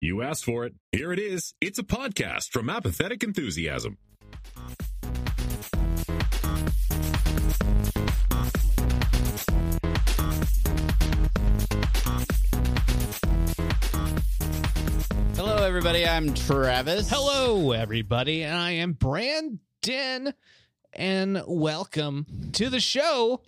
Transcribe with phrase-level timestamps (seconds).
[0.00, 0.74] You asked for it.
[0.92, 1.54] Here it is.
[1.58, 3.96] It's a podcast from Apathetic Enthusiasm.
[15.34, 16.06] Hello, everybody.
[16.06, 17.08] I'm Travis.
[17.08, 20.34] Hello, everybody, and I am Brandon,
[20.92, 23.40] and welcome to the show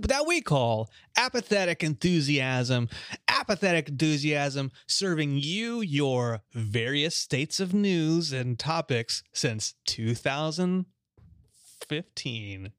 [0.00, 2.88] that we call Apathetic Enthusiasm.
[3.28, 12.72] Apathetic Enthusiasm serving you your various states of news and topics since 2015.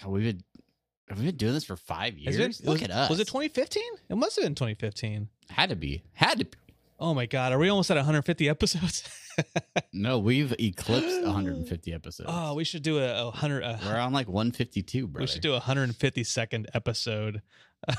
[0.00, 0.42] God, we've been
[1.08, 2.38] have we been doing this for five years?
[2.38, 3.10] it- Look was, at us.
[3.10, 3.82] Was it 2015?
[4.08, 5.28] It must have been 2015.
[5.48, 6.04] Had to be.
[6.12, 6.56] Had to be.
[7.00, 9.02] Oh my God, are we almost at 150 episodes?
[9.92, 12.28] No, we've eclipsed 150 episodes.
[12.30, 13.62] oh, we should do a, a hundred.
[13.62, 15.20] A, We're on like 152, bro.
[15.20, 17.40] we should do a 150 second episode.
[17.88, 17.92] uh,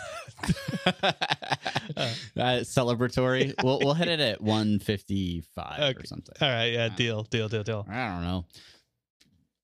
[2.38, 3.54] celebratory.
[3.64, 6.36] We'll we'll hit it at 155 or something.
[6.42, 7.86] All right, yeah, Uh, deal, deal, deal, deal.
[7.90, 8.46] I don't know.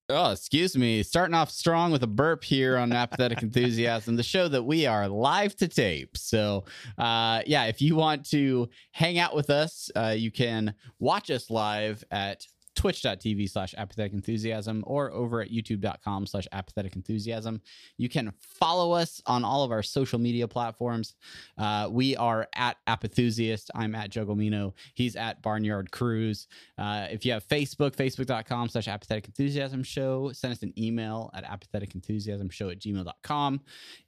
[0.09, 1.03] Oh, excuse me.
[1.03, 5.09] Starting off strong with a burp here on Apathetic Enthusiasm, the show that we are
[5.09, 6.15] live to tape.
[6.15, 6.63] So,
[6.97, 11.49] uh, yeah, if you want to hang out with us, uh, you can watch us
[11.49, 17.61] live at twitch.tv slash apathetic enthusiasm or over at youtube.com slash apathetic enthusiasm.
[17.97, 21.15] You can follow us on all of our social media platforms.
[21.57, 23.69] Uh, we are at apathusiast.
[23.75, 29.25] I'm at jugglemino he's at barnyard cruise uh, if you have facebook facebook.com slash apathetic
[29.25, 33.61] enthusiasm show send us an email at apathetic enthusiasm show at gmail.com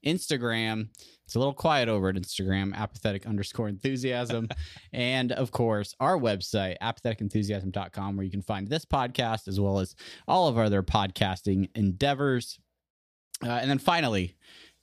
[0.05, 0.87] instagram
[1.29, 4.47] it's a little quiet over at Instagram, apathetic underscore enthusiasm.
[4.93, 9.93] and of course, our website, apatheticenthusiasm.com, where you can find this podcast as well as
[10.27, 12.57] all of our other podcasting endeavors.
[13.45, 14.37] Uh, and then finally,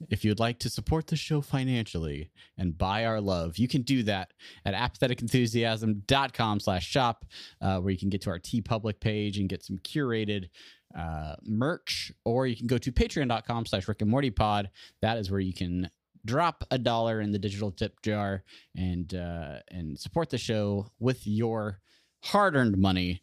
[0.08, 4.04] if you'd like to support the show financially and buy our love, you can do
[4.04, 4.32] that
[4.64, 7.24] at apatheticenthusiasm.com slash shop,
[7.60, 10.48] uh, where you can get to our TeePublic page and get some curated
[10.96, 14.70] uh, merch, or you can go to patreon.com slash Rick and Morty pod.
[15.02, 15.90] That is where you can
[16.26, 18.44] drop a dollar in the digital tip jar
[18.76, 21.80] and uh, and support the show with your
[22.24, 23.22] hard-earned money.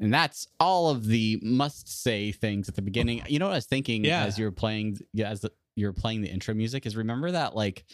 [0.00, 3.22] And that's all of the must-say things at the beginning.
[3.28, 4.24] You know what I was thinking Yeah.
[4.24, 7.30] as you were playing, yeah, as the, you were playing the intro music is remember
[7.32, 7.84] that like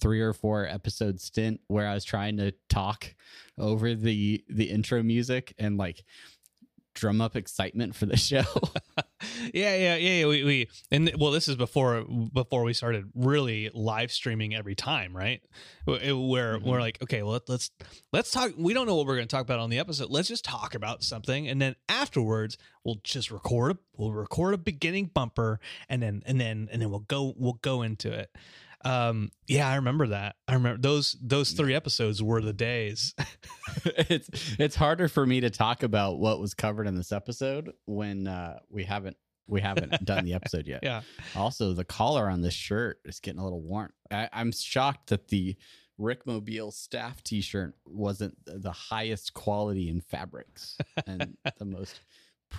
[0.00, 3.14] three or four episode stint where I was trying to talk
[3.58, 6.04] over the the intro music and like
[6.96, 8.42] drum up excitement for the show.
[9.54, 9.96] yeah, yeah, yeah.
[9.96, 14.74] yeah, We, we and well, this is before before we started really live streaming every
[14.74, 15.40] time, right?
[15.84, 15.98] Where
[16.58, 16.62] Mhm.
[16.64, 17.70] we're like, okay, well, let's
[18.12, 18.52] let's talk.
[18.56, 20.10] We don't know what we're going to talk about on the episode.
[20.10, 23.72] Let's just talk about something, and then afterwards, we'll just record.
[23.72, 27.58] A, we'll record a beginning bumper, and then and then and then we'll go we'll
[27.62, 28.30] go into it.
[28.84, 30.36] Um, yeah, I remember that.
[30.46, 33.14] I remember those those three episodes were the days.
[33.84, 38.26] it's it's harder for me to talk about what was covered in this episode when
[38.26, 39.16] uh, we haven't
[39.48, 40.80] we haven't done the episode yet.
[40.82, 41.02] yeah.
[41.34, 43.92] Also, the collar on this shirt is getting a little warm.
[44.10, 45.56] I, I'm shocked that the
[45.98, 52.00] Rick Mobile staff T-shirt wasn't the highest quality in fabrics and the most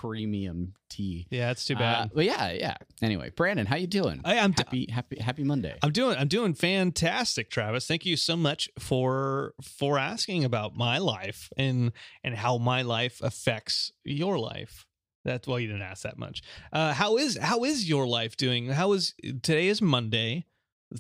[0.02, 1.26] premium tea.
[1.30, 2.12] Yeah, it's too Uh, bad.
[2.14, 2.76] but yeah, yeah.
[3.02, 4.22] Anyway, Brandon, how you doing?
[4.24, 5.76] I, I'm happy, happy, happy Monday.
[5.82, 7.88] I'm doing I'm doing fantastic, Travis.
[7.88, 11.92] Thank you so much for for asking about my life and
[12.24, 14.86] and how my life affects your life.
[15.26, 16.42] That's well, you didn't ask that much.
[16.72, 18.68] Uh, how is how is your life doing?
[18.70, 20.46] How is today is Monday,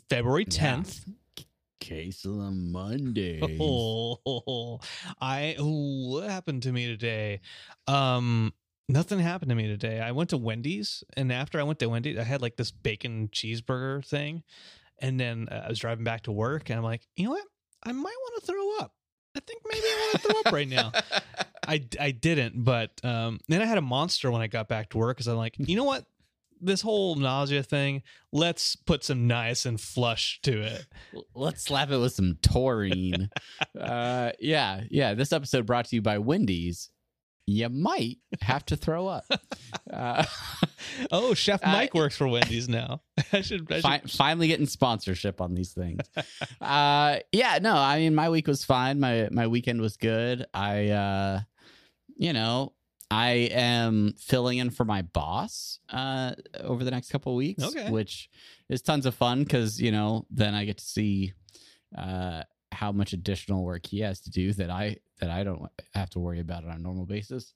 [0.10, 0.58] February Yeah.
[0.58, 1.06] tenth.
[1.80, 3.40] Case of the Monday.
[3.62, 4.80] Oh,
[5.22, 7.40] I oh, what happened to me today?
[7.88, 8.52] Um,
[8.90, 10.00] nothing happened to me today.
[10.00, 13.30] I went to Wendy's, and after I went to Wendy's, I had like this bacon
[13.30, 14.44] cheeseburger thing,
[15.00, 17.46] and then uh, I was driving back to work, and I'm like, you know what?
[17.84, 18.94] I might want to throw up.
[19.36, 20.92] I think maybe I want to throw up right now.
[21.68, 24.98] I, I didn't, but um, then I had a monster when I got back to
[24.98, 26.06] work because I'm like, you know what?
[26.60, 28.02] This whole nausea thing,
[28.32, 30.88] let's put some nice and flush to it.
[31.36, 33.30] Let's slap it with some taurine.
[33.80, 35.14] uh, yeah, yeah.
[35.14, 36.90] This episode brought to you by Wendy's.
[37.50, 39.26] You might have to throw up.
[39.92, 40.24] Uh,
[41.12, 43.02] Oh, Chef Uh, Mike works for Wendy's now.
[43.34, 46.02] I should, I should fi- finally getting sponsorship on these things.
[46.62, 49.00] uh, yeah, no, I mean my week was fine.
[49.00, 50.46] My my weekend was good.
[50.54, 51.40] I, uh,
[52.18, 52.74] you know,
[53.10, 57.90] I am filling in for my boss uh, over the next couple of weeks, Okay.
[57.90, 58.30] which
[58.70, 61.34] is tons of fun because you know then I get to see
[61.98, 66.10] uh, how much additional work he has to do that I that I don't have
[66.12, 67.54] to worry about on a normal basis,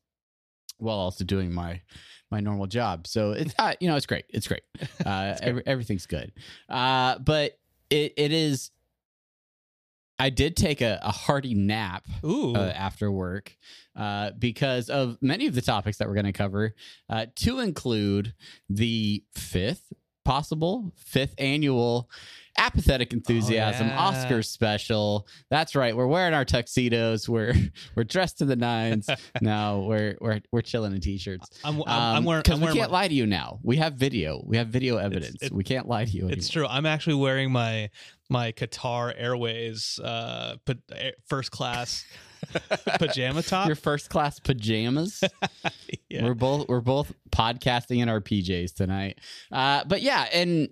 [0.78, 1.82] while also doing my
[2.30, 3.08] my normal job.
[3.08, 4.26] So it's uh, you know it's great.
[4.30, 4.64] It's great.
[5.06, 6.32] Uh, every, everything's good.
[6.70, 7.58] Uh, but
[7.90, 8.72] it it is.
[10.20, 13.58] I did take a, a hearty nap uh, after work
[13.96, 16.76] uh, because of many of the topics that we're going to cover,
[17.10, 18.36] uh, to include
[18.70, 19.92] the fifth
[20.24, 22.08] possible fifth annual
[22.62, 24.00] apathetic enthusiasm yeah.
[24.00, 25.28] Oscar special.
[25.50, 25.96] That's right.
[25.96, 27.28] We're wearing our tuxedos.
[27.28, 27.54] We're
[27.96, 29.10] we're dressed to the nines.
[29.42, 31.50] no, we're we're we're chilling in t-shirts.
[31.64, 33.60] I'm, I'm, I'm wearing, because we can't my- lie to you now.
[33.64, 34.44] We have video.
[34.46, 35.42] We have video evidence.
[35.42, 36.28] it- we can't lie to you.
[36.28, 36.70] It's anymore.
[36.70, 36.76] true.
[36.76, 37.90] I'm actually wearing my
[38.30, 40.56] my Qatar Airways uh
[41.28, 42.06] first class
[43.00, 43.68] pajama top.
[43.68, 45.24] Your first class pajamas.
[46.10, 46.24] Yeah.
[46.24, 49.20] We're both we're both podcasting in our PJs tonight.
[49.52, 50.70] Uh, but yeah, and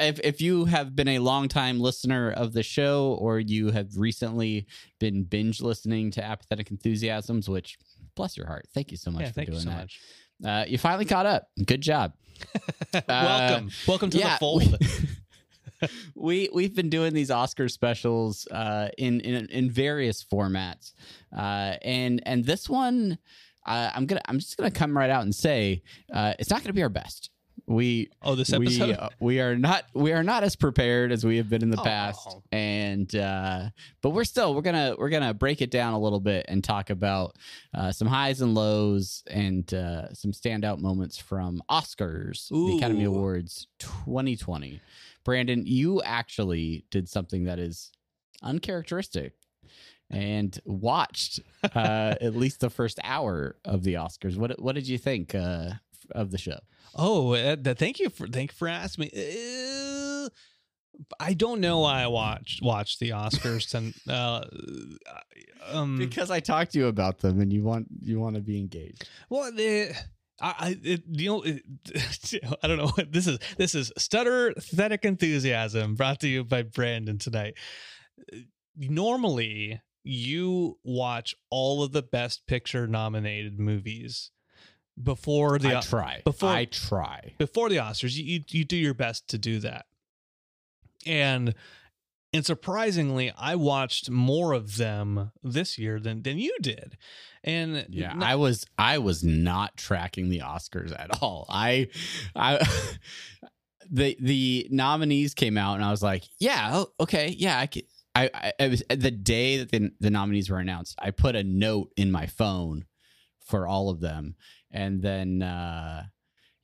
[0.00, 4.66] if if you have been a longtime listener of the show, or you have recently
[4.98, 7.78] been binge listening to Apathetic Enthusiasms, which
[8.14, 9.76] bless your heart, thank you so much yeah, for thank doing you so that.
[9.76, 10.00] much.
[10.44, 11.48] Uh, you finally caught up.
[11.64, 12.12] Good job.
[13.08, 14.78] welcome, welcome to yeah, the fold.
[16.14, 20.92] we we've been doing these Oscar specials uh, in, in in various formats,
[21.36, 23.18] uh, and and this one,
[23.66, 25.82] uh, I'm gonna I'm just gonna come right out and say
[26.12, 27.30] uh, it's not gonna be our best.
[27.68, 28.90] We oh, this we episode.
[28.92, 31.76] uh, we are not we are not as prepared as we have been in the
[31.78, 32.42] past, Oh.
[32.52, 33.70] and uh,
[34.02, 36.90] but we're still we're gonna we're gonna break it down a little bit and talk
[36.90, 37.34] about
[37.74, 43.66] uh, some highs and lows and uh, some standout moments from Oscars, the Academy Awards
[43.80, 44.80] 2020.
[45.24, 47.90] Brandon, you actually did something that is
[48.44, 49.32] uncharacteristic
[50.08, 51.40] and watched
[51.74, 54.36] uh, at least the first hour of the Oscars.
[54.36, 55.70] What what did you think uh,
[56.12, 56.58] of the show?
[56.94, 60.24] Oh, uh, th- thank you for thank you for asking me.
[60.24, 60.28] Uh,
[61.20, 64.44] I don't know why I watched watched the Oscars and uh,
[65.70, 68.58] um Because I talked to you about them, and you want you want to be
[68.58, 69.08] engaged.
[69.28, 69.94] well the
[70.40, 71.62] I, I it, you know it,
[72.62, 74.54] I don't know what this is this is stutter
[75.02, 77.54] enthusiasm brought to you by Brandon tonight.
[78.76, 84.30] Normally you watch all of the best picture nominated movies
[85.02, 86.22] before the I try.
[86.24, 87.34] before- I try.
[87.38, 89.86] before the Oscars, you, you you do your best to do that.
[91.04, 91.54] And
[92.32, 96.96] and surprisingly, I watched more of them this year than than you did.
[97.44, 101.46] And Yeah, n- I was I was not tracking the Oscars at all.
[101.48, 101.88] I
[102.34, 102.66] I
[103.90, 107.84] the the nominees came out and I was like, yeah, oh, okay, yeah, I could
[108.14, 111.44] I, I it was the day that the, the nominees were announced, I put a
[111.44, 112.86] note in my phone
[113.44, 114.34] for all of them.
[114.70, 116.04] And then uh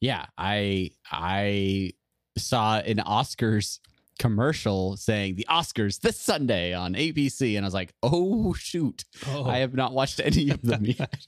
[0.00, 1.92] yeah, I I
[2.37, 3.78] saw an Oscars
[4.18, 9.04] commercial saying the Oscars this Sunday on ABC and I was like, "Oh shoot.
[9.28, 11.26] oh, I have not watched any of them yet."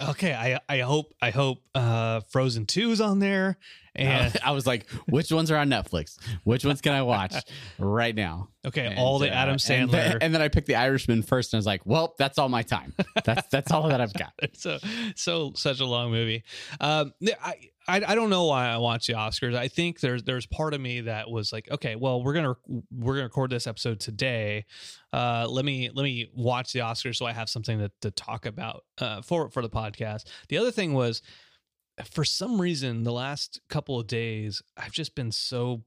[0.00, 0.34] Okay.
[0.34, 3.58] I I hope I hope uh Frozen 2 is on there.
[3.94, 6.18] And I was like, which ones are on Netflix?
[6.44, 7.34] Which ones can I watch
[7.78, 8.48] right now?
[8.66, 9.90] okay, And, all the uh, Adam and Sandler.
[9.92, 12.48] then, and then I picked The Irishman first, and I was like, well, that's all
[12.50, 12.92] my time.
[13.24, 14.34] That's that's all that I've got.
[14.54, 14.78] so
[15.14, 16.44] so such a long movie.
[16.80, 17.12] Um,
[17.42, 17.54] I,
[17.88, 19.54] I I don't know why I watch the Oscars.
[19.54, 22.54] I think there's there's part of me that was like, okay, well we're gonna
[22.90, 24.64] we're gonna record this episode today.
[25.12, 28.46] Uh, let me let me watch the Oscars so I have something to, to talk
[28.46, 30.24] about uh, for for the podcast.
[30.48, 31.22] The other thing was,
[32.10, 35.84] for some reason, the last couple of days I've just been so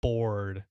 [0.00, 0.64] bored.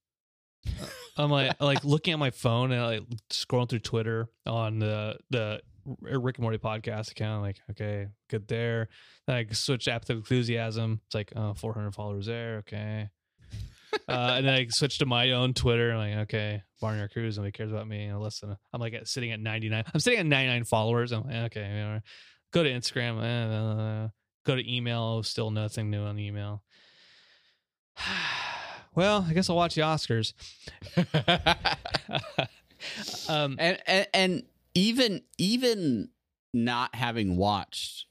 [0.66, 5.18] Uh, I'm like like looking at my phone and like scrolling through Twitter on the
[5.30, 5.60] the
[6.00, 7.42] Rick and Morty podcast account.
[7.42, 8.88] Like, okay, good there.
[9.26, 11.00] Then I switch app to enthusiasm.
[11.06, 12.58] It's like, oh, 400 followers there.
[12.58, 13.08] Okay.
[14.08, 15.92] uh, and then I switch to my own Twitter.
[15.92, 17.36] I'm like, okay, Barnyard Cruise.
[17.36, 18.12] Nobody cares about me.
[18.12, 19.84] Listen, I'm like at, sitting at 99.
[19.92, 21.12] I'm sitting at 99 followers.
[21.12, 22.00] I'm like, okay, you know,
[22.52, 23.20] go to Instagram.
[23.20, 24.08] Uh,
[24.44, 25.22] go to email.
[25.22, 26.62] Still nothing new on email.
[28.94, 30.32] well, I guess I'll watch the Oscars.
[33.28, 34.42] um, and, and and
[34.76, 36.10] even even
[36.52, 38.06] not having watched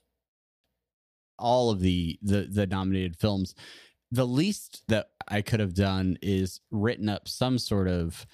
[1.38, 3.56] all of the the the nominated films,
[4.12, 8.26] the least that I could have done is written up some sort of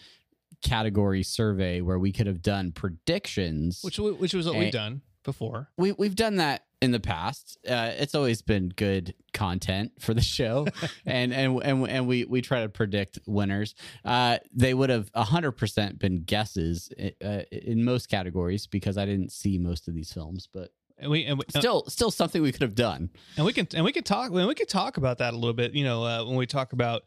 [0.63, 3.81] category survey where we could have done predictions.
[3.83, 4.59] which which was what Eh.
[4.59, 5.69] we've done before.
[5.77, 7.57] we we've done that in the past.
[7.67, 10.67] Uh, it's always been good content for the show,
[11.05, 13.75] and and and and we we try to predict winners.
[14.03, 16.89] Uh, they would have hundred percent been guesses
[17.23, 21.25] uh, in most categories because I didn't see most of these films, but And we
[21.25, 23.09] and we, still still something we could have done.
[23.35, 25.53] and we can and we can talk and we can talk about that a little
[25.53, 27.03] bit you know uh, when we talk about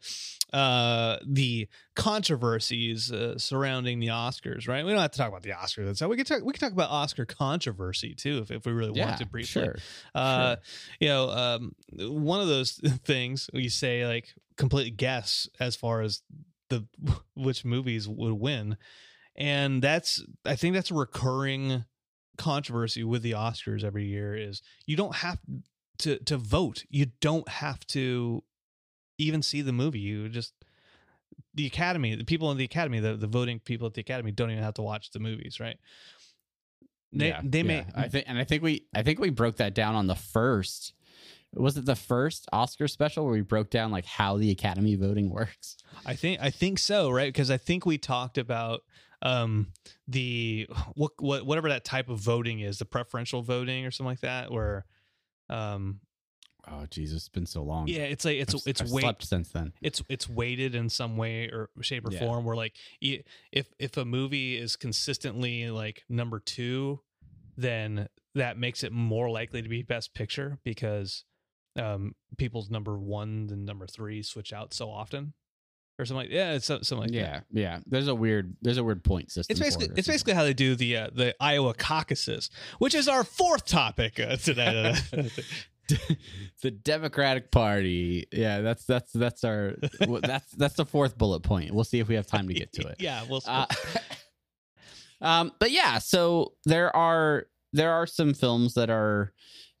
[0.53, 5.49] uh the controversies uh, surrounding the oscars right we don't have to talk about the
[5.49, 8.71] oscars so we can talk we can talk about oscar controversy too if, if we
[8.71, 9.75] really want to briefly sure.
[10.13, 10.57] uh
[10.99, 12.73] you know um one of those
[13.05, 16.21] things you say like completely guess as far as
[16.69, 16.85] the
[17.35, 18.77] which movies would win
[19.35, 21.85] and that's i think that's a recurring
[22.37, 25.39] controversy with the oscars every year is you don't have
[25.97, 28.43] to to vote you don't have to
[29.17, 30.53] even see the movie you just
[31.53, 34.51] the academy the people in the academy the, the voting people at the academy don't
[34.51, 35.77] even have to watch the movies right
[37.15, 37.63] they, yeah, they yeah.
[37.63, 40.15] may I think, and I think we, I think we broke that down on the
[40.15, 40.93] first.
[41.53, 45.29] Was it the first Oscar special where we broke down like how the Academy voting
[45.29, 45.77] works?
[46.05, 47.31] I think I think so, right?
[47.31, 48.81] Because I think we talked about
[49.21, 49.71] um
[50.07, 54.21] the what what whatever that type of voting is, the preferential voting or something like
[54.21, 54.85] that, where
[55.49, 55.99] um
[56.67, 57.87] Oh Jesus, it's been so long.
[57.87, 59.73] yeah, it's like it's I've, it's I've weight slept since then.
[59.83, 62.19] it's it's weighted in some way or shape or Yeah.
[62.19, 66.99] form where like if if a movie is consistently like number 2
[67.57, 71.23] then that makes it more likely to be best picture because
[71.77, 75.33] um people's number 1 and number 3 switch out so often
[75.97, 77.15] or something like yeah it's something like that.
[77.15, 77.79] yeah, yeah.
[77.85, 79.53] There's a weird, there's a weird point system.
[79.53, 82.49] It's for basically it it's basically how they do the uh, the Iowa caucuses,
[82.79, 84.95] which is our fourth topic uh, today.
[86.61, 88.27] the Democratic Party.
[88.31, 89.75] Yeah, that's that's that's our
[90.21, 91.71] that's that's the fourth bullet point.
[91.73, 92.95] We'll see if we have time to get to it.
[92.99, 93.41] yeah, we'll.
[93.45, 93.65] Uh,
[95.21, 99.33] um, but yeah, so there are there are some films that are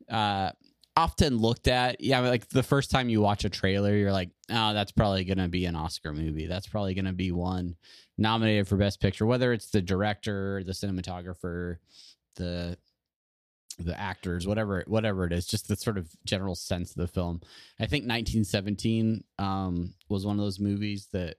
[0.09, 0.51] uh,
[0.95, 2.01] often looked at.
[2.01, 5.47] Yeah, like the first time you watch a trailer, you're like, oh, that's probably gonna
[5.47, 6.47] be an Oscar movie.
[6.47, 7.75] That's probably gonna be one
[8.17, 11.77] nominated for Best Picture, whether it's the director, the cinematographer,
[12.35, 12.77] the
[13.77, 17.41] the actors, whatever whatever it is, just the sort of general sense of the film.
[17.79, 21.35] I think 1917 um, was one of those movies that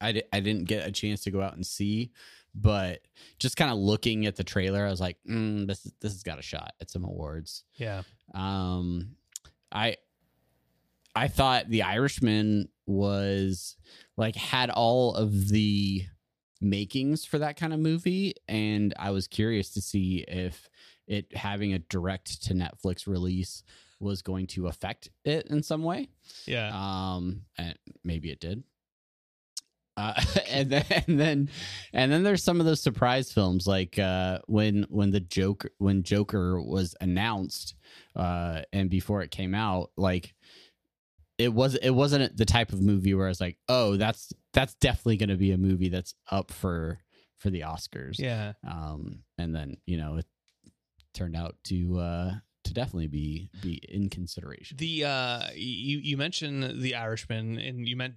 [0.00, 2.12] I didn't get a chance to go out and see,
[2.60, 3.00] but
[3.38, 6.22] just kind of looking at the trailer, I was like, mm, this is- this has
[6.22, 7.64] got a shot at some awards.
[7.76, 8.02] yeah,
[8.34, 9.16] Um,
[9.72, 9.96] I
[11.14, 13.76] I thought The Irishman was
[14.16, 16.04] like had all of the
[16.60, 20.68] makings for that kind of movie, and I was curious to see if
[21.06, 23.62] it having a direct to Netflix release
[24.00, 26.08] was going to affect it in some way.
[26.46, 26.70] yeah.
[26.72, 28.62] Um, and maybe it did.
[29.98, 30.14] Uh,
[30.48, 31.50] and then and then
[31.92, 36.04] and then there's some of those surprise films like uh, when when the Joker when
[36.04, 37.74] Joker was announced
[38.14, 40.34] uh, and before it came out like
[41.36, 44.74] it was it wasn't the type of movie where I was like oh that's that's
[44.74, 47.00] definitely going to be a movie that's up for
[47.38, 48.52] for the Oscars yeah.
[48.68, 50.26] um and then you know it
[51.12, 52.34] turned out to uh
[52.68, 57.96] to definitely be be in consideration The uh, you you mentioned the Irishman, and you
[57.96, 58.14] meant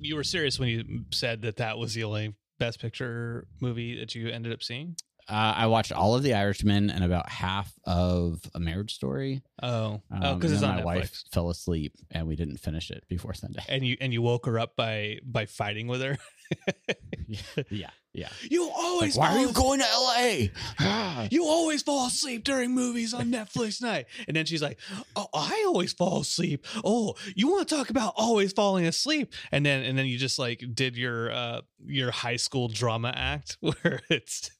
[0.00, 4.14] you were serious when you said that that was the only Best Picture movie that
[4.14, 4.96] you ended up seeing.
[5.30, 9.42] Uh, I watched all of The Irishman and about half of A Marriage Story.
[9.62, 10.84] Oh, Um, oh, because and it's on my Netflix.
[10.96, 13.62] wife fell asleep and we didn't finish it before Sunday.
[13.68, 16.16] And you and you woke her up by by fighting with her.
[17.70, 18.28] yeah, yeah.
[18.50, 20.46] You Like, always why are you going to LA?
[20.80, 21.28] Ah.
[21.30, 24.06] you always fall asleep during movies on Netflix night.
[24.26, 24.78] And then she's like,
[25.14, 26.66] "Oh, I always fall asleep.
[26.84, 30.38] Oh, you want to talk about always falling asleep?" And then and then you just
[30.38, 34.50] like did your uh your high school drama act where it's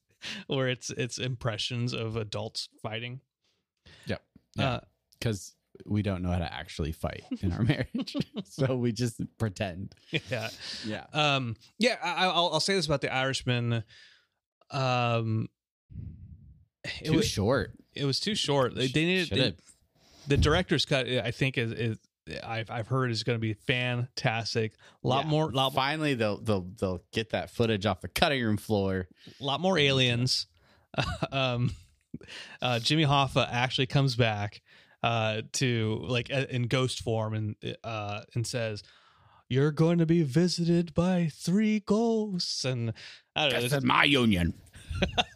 [0.47, 3.21] where it's it's impressions of adults fighting.
[4.07, 4.23] Yep.
[4.57, 4.69] Yeah.
[4.69, 4.81] Uh,
[5.19, 5.55] Because
[5.87, 9.95] we don't know how to actually fight in our marriage, so we just pretend.
[10.31, 10.49] yeah.
[10.85, 11.05] Yeah.
[11.13, 13.85] Um yeah, I I'll, I'll say this about the Irishman.
[14.71, 15.49] Um
[17.03, 17.73] it Too was, short.
[17.95, 18.75] it was too short.
[18.75, 19.59] They, they needed
[20.27, 21.99] the director's cut i think is, is
[22.45, 25.31] I've, I've heard is going to be fantastic a lot Yeah.
[25.31, 29.09] more lot, Finally, they'll they'll they'll get that footage off the cutting room floor.
[29.41, 30.47] A lot more aliens
[31.33, 31.71] um
[32.63, 34.61] uh jimmy hoffa actually comes back
[35.09, 38.83] uh to like uh, in ghost form and uh and says
[39.49, 42.93] you're going to be visited by three ghosts and
[43.35, 44.53] i don't know This is my union.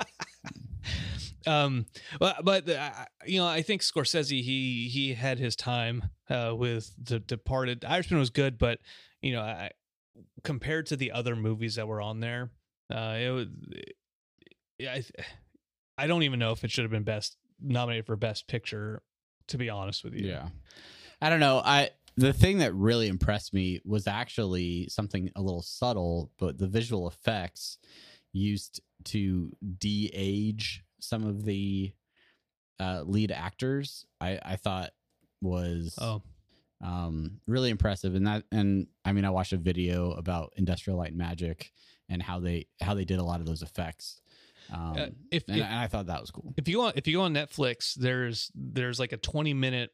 [1.47, 1.87] um,
[2.19, 2.91] but but uh,
[3.27, 7.85] you know, I think Scorsese he he had his time uh, with The Departed.
[7.85, 8.79] Irishman was good, but
[9.21, 9.71] you know, I,
[10.43, 12.51] compared to the other movies that were on there,
[12.93, 13.47] uh, it was.
[14.81, 15.05] I
[15.97, 19.03] I don't even know if it should have been best nominated for best picture.
[19.49, 20.49] To be honest with you, Yeah.
[21.21, 21.61] I don't know.
[21.65, 26.67] I the thing that really impressed me was actually something a little subtle, but the
[26.67, 27.79] visual effects
[28.33, 31.93] used to de-age some of the
[32.81, 34.05] uh, lead actors.
[34.21, 34.91] I I thought
[35.41, 36.23] was Oh,
[36.83, 38.15] um, really impressive.
[38.15, 41.73] And that, and I mean, I watched a video about Industrial Light and Magic
[42.09, 44.21] and how they how they did a lot of those effects.
[44.73, 46.55] Um, Uh, if- and, if- and I thought that was cool.
[46.57, 49.91] if you go on, if you go on Netflix, there's there's like a 20 minute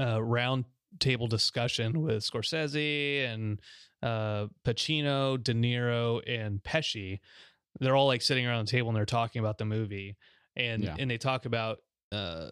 [0.00, 0.64] uh, round
[0.98, 3.60] table discussion with Scorsese and
[4.02, 7.20] uh, Pacino, De Niro, and Pesci.
[7.80, 10.16] They're all like sitting around the table and they're talking about the movie,
[10.54, 10.96] and Yeah.
[10.98, 11.78] and they talk about
[12.12, 12.50] uh,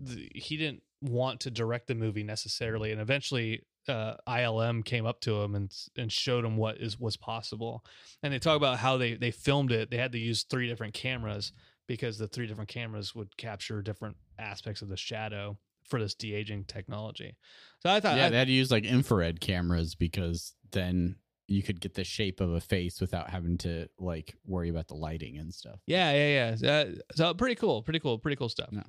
[0.00, 3.62] the, he didn't want to direct the movie necessarily, and eventually.
[3.88, 7.84] Uh, ILM came up to him and and showed him what is was possible,
[8.22, 9.90] and they talk about how they they filmed it.
[9.90, 11.52] They had to use three different cameras
[11.86, 15.56] because the three different cameras would capture different aspects of the shadow
[15.88, 17.36] for this de aging technology.
[17.80, 21.16] So I thought, yeah, I- they had to use like infrared cameras because then
[21.46, 24.94] you could get the shape of a face without having to like worry about the
[24.96, 25.78] lighting and stuff.
[25.86, 26.70] yeah, yeah, yeah.
[26.70, 28.68] Uh, so pretty cool, pretty cool, pretty cool stuff.
[28.72, 28.82] Yeah.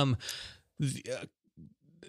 [0.00, 0.16] Um,
[0.78, 1.24] the, uh,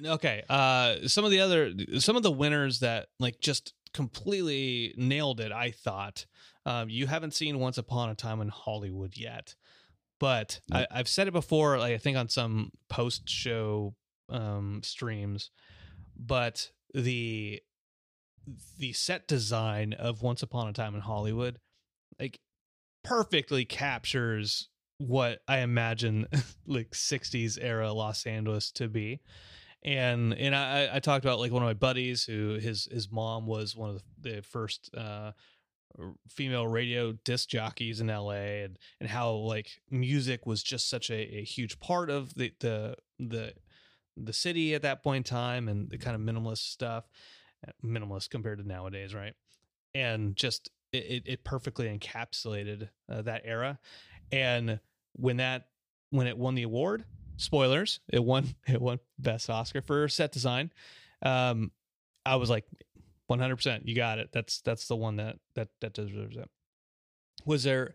[0.05, 0.43] okay.
[0.50, 5.51] Uh, some of the other, some of the winners that like just completely nailed it.
[5.51, 6.25] I thought.
[6.65, 9.55] Um, you haven't seen Once Upon a Time in Hollywood yet,
[10.20, 10.86] but Nope.
[10.91, 11.79] I, I've said it before.
[11.79, 13.96] Like I think on some post show
[14.29, 15.50] um, streams,
[16.15, 17.62] but the
[18.77, 21.60] the set design of Once Upon a Time in Hollywood,
[22.20, 22.39] like
[23.03, 26.27] perfectly captures what I imagine
[26.67, 29.21] like 60s era Los Angeles to be.
[29.84, 33.48] And and I, I talked about like one of my buddies who his his mom
[33.48, 35.32] was one of the, first uh
[36.30, 41.38] female radio disc jockeys in LA and and how like music was just such a,
[41.39, 43.54] a huge part of the the the
[44.15, 47.06] the city at that point in time and the kind of minimalist stuff
[47.84, 49.34] minimalist compared to nowadays right?
[49.94, 53.80] And just it, it- it perfectly encapsulated uh, that era.
[54.32, 54.80] And
[55.13, 55.67] when that
[56.12, 57.04] when it won the award
[57.41, 60.71] spoilers it won it won best oscar for set design
[61.23, 61.71] um
[62.25, 62.65] i was like
[63.30, 66.49] 100% you got it that's that's the one that that that deserves it
[67.45, 67.93] was there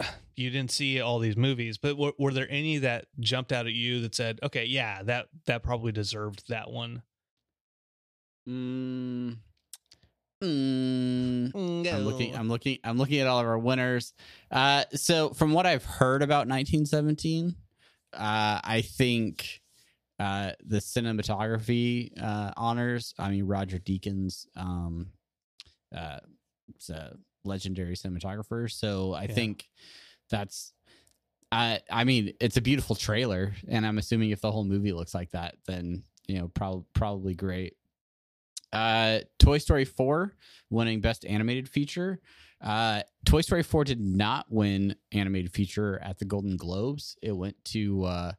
[0.36, 3.74] you didn't see all these movies but were, were there any that jumped out at
[3.74, 7.02] you that said okay yeah that that probably deserved that one
[8.48, 9.36] Mm,
[11.54, 12.34] mm, I'm looking.
[12.34, 12.78] I'm looking.
[12.82, 14.14] I'm looking at all of our winners.
[14.50, 17.54] Uh, so from what I've heard about 1917,
[18.12, 19.60] uh, I think
[20.18, 23.14] uh, the cinematography uh, honors.
[23.18, 25.08] I mean, Roger Deakins, um,
[25.96, 26.18] uh,
[26.74, 28.70] it's a legendary cinematographer.
[28.70, 29.34] So I Yeah.
[29.34, 29.68] think
[30.28, 30.72] that's.
[31.52, 35.14] I I mean, it's a beautiful trailer, and I'm assuming if the whole movie looks
[35.14, 37.74] like that, then you know, probably probably great.
[38.72, 40.32] Uh, Toy Story 4
[40.70, 42.20] winning Best Animated Feature.
[42.60, 47.16] Uh, Toy Story 4 did not win Animated Feature at the Golden Globes.
[47.22, 48.32] It went to uh,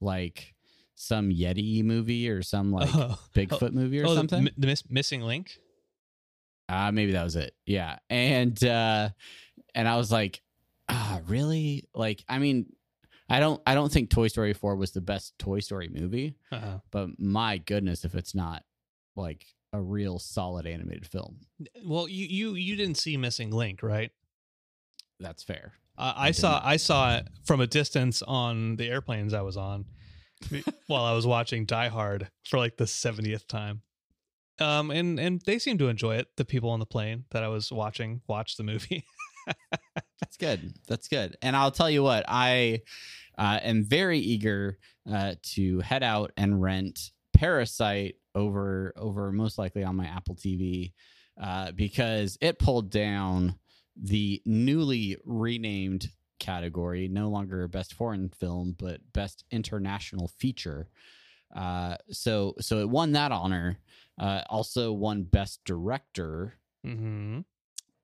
[0.00, 0.54] like
[0.94, 4.44] some Yeti movie or some like oh, Bigfoot movie or oh, something.
[4.44, 5.58] mi- the, miss, missing link
[6.68, 7.54] Uh, maybe that was it.
[7.66, 7.98] Yeah.
[8.08, 9.10] And uh
[9.74, 10.42] and I was like,
[10.88, 11.84] ah, really?
[11.94, 12.66] Like, I mean,
[13.28, 16.78] I don't I don't think Toy Story 4 was the best Toy Story movie, uh-huh.
[16.90, 18.64] but my goodness if it's not
[19.16, 21.38] like a real solid animated film.
[21.84, 24.10] well you you you didn't see missing link right
[25.20, 25.74] That's fair.
[25.98, 26.60] Uh, I I saw.
[26.64, 29.84] I saw it from a distance on the airplanes I was on
[30.86, 33.82] while I was watching Die Hard for like the 70th time.
[34.58, 36.28] Um and and they seemed to enjoy it.
[36.36, 39.04] The people on the plane that I was watching watch the movie.
[40.20, 40.74] That's good.
[40.88, 41.36] That's good.
[41.42, 42.82] And I'll tell you what, I
[43.38, 44.78] uh, am very eager
[45.10, 50.92] uh, to head out and rent Parasite over over most likely on my Apple TV
[51.40, 53.56] uh, because it pulled down
[53.96, 60.88] the newly renamed category, no longer best foreign film, but best international feature.
[61.54, 63.78] Uh, so so it won that honor.
[64.18, 66.54] Uh, also won best director
[66.86, 67.40] mm-hmm.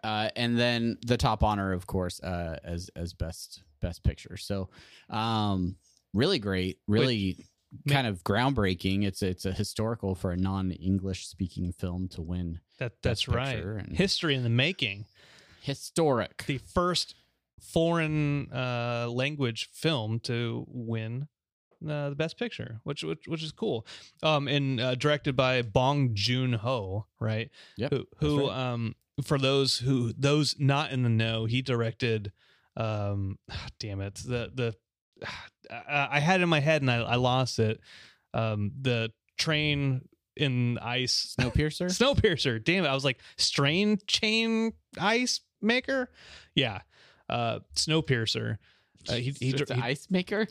[0.03, 4.37] uh, and then the top honor, of course, uh, as as best best picture.
[4.37, 4.71] So,
[5.11, 5.77] um,
[6.15, 7.45] really great, really ma-
[7.89, 9.05] kind of groundbreaking.
[9.05, 13.65] It's it's a historical for a non English speaking film to win That that's right.
[13.93, 15.07] History in the making.
[15.62, 16.45] historic.
[16.47, 17.15] The first
[17.61, 21.29] foreign uh, language film to win
[21.87, 23.87] uh, the best picture, which which which is cool.
[24.23, 27.51] Um, and uh, directed by Bong Joon Ho, right?
[27.77, 28.73] Yep, Who, who right.
[28.73, 32.33] um, for those who those not in the know, he directed.
[32.77, 33.39] Um,
[33.81, 34.75] damn it, the the
[35.70, 37.81] I, had it in my head and I, I lost it.
[38.33, 40.02] Um, the train
[40.37, 41.87] in ice Snowpiercer.
[41.87, 42.62] Snowpiercer.
[42.62, 42.88] Damn it.
[42.88, 46.11] I was like, strain chain ice maker?
[46.55, 46.81] Yeah.
[47.29, 48.59] Uh Snowpiercer.
[49.09, 50.46] Uh, he, he, It's an he- ice maker.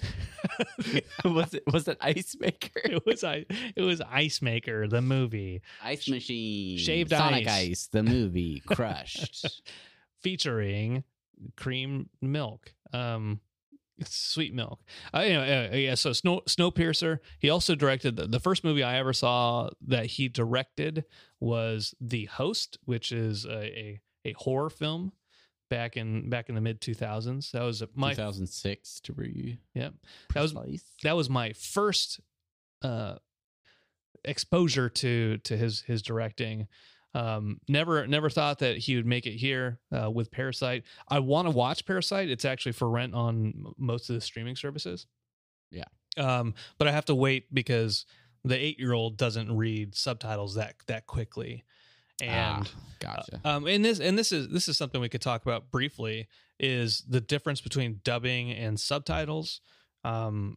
[1.25, 1.63] was it?
[1.71, 2.81] Was it ice maker?
[2.85, 3.45] it was ice.
[3.75, 6.77] it was Ice Maker, the movie, Ice machine.
[6.77, 7.69] Shaved Sonic ice.
[7.69, 7.87] Ice.
[7.91, 9.61] The movie crushed.
[10.21, 11.03] featuring
[11.57, 12.73] cream milk.
[12.93, 13.41] Um
[14.03, 14.79] sweet milk.
[15.13, 17.19] Uh, anyway, uh, yeah, so Snow Snowpiercer.
[17.39, 21.05] He also directed the, the first movie I ever saw that he directed
[21.39, 25.11] was The Host, which is a a, a horror film
[25.69, 27.51] back in back in the mid 2000s.
[27.51, 29.93] That was my 2006 to be Yep.
[30.33, 30.53] That was-
[31.03, 32.19] that was my first
[32.81, 33.15] uh
[34.23, 36.67] exposure to to his his directing
[37.15, 41.47] um never never thought that he would make it here uh, with parasite i want
[41.47, 45.07] to watch parasite it's actually for rent on most of the streaming services
[45.71, 45.85] Yeah.
[46.17, 48.05] um but i have to wait because
[48.43, 51.63] the eight year old doesn't read subtitles that that quickly
[52.21, 53.41] and Ah, gotcha.
[53.43, 56.27] um, and this and this is this is something we could talk about briefly
[56.59, 59.59] is the difference between dubbing and subtitles.
[60.05, 60.55] Um,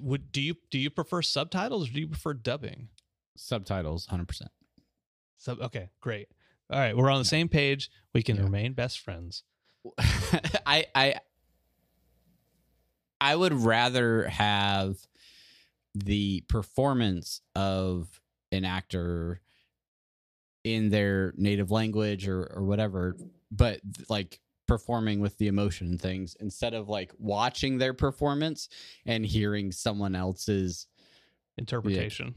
[0.00, 2.88] would do you do you prefer subtitles or do you prefer dubbing?
[3.36, 4.26] Subtitles, 100.
[4.26, 4.50] percent
[5.36, 6.28] Sub okay, great.
[6.70, 7.90] All right, we're on the same page.
[8.14, 8.44] We can Yeah.
[8.44, 9.42] remain best friends.
[9.98, 11.14] I I
[13.20, 14.96] I would rather have
[15.94, 18.20] the performance of
[18.52, 19.40] an actor
[20.64, 23.16] in their native language or or whatever,
[23.50, 28.70] but like performing with the emotion and things instead of like watching their performance
[29.04, 30.86] and hearing someone else's
[31.58, 32.34] Interpretation.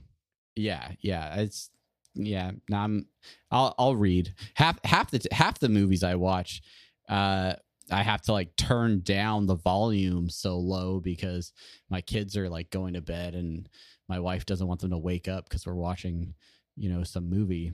[0.55, 1.69] yeah yeah it's
[2.17, 3.05] yeah no, i'm
[3.51, 6.61] i'll i'll read half half the half the movies i watch
[7.09, 7.53] uh
[7.91, 11.53] i have to like turn down the volume so low because
[11.89, 13.69] my kids are like going to bed and
[14.09, 16.33] my wife doesn't want them to wake up because we're watching
[16.75, 17.71] you know some movie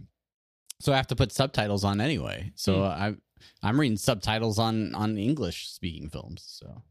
[0.81, 2.81] so i have to put subtitles on anyway so Hmm.
[2.83, 3.15] i
[3.63, 6.81] i'm reading subtitles on on english speaking films so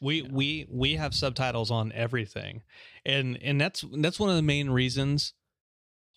[0.00, 2.62] We we we have subtitles on everything,
[3.06, 5.32] and and that's that's one of the main reasons.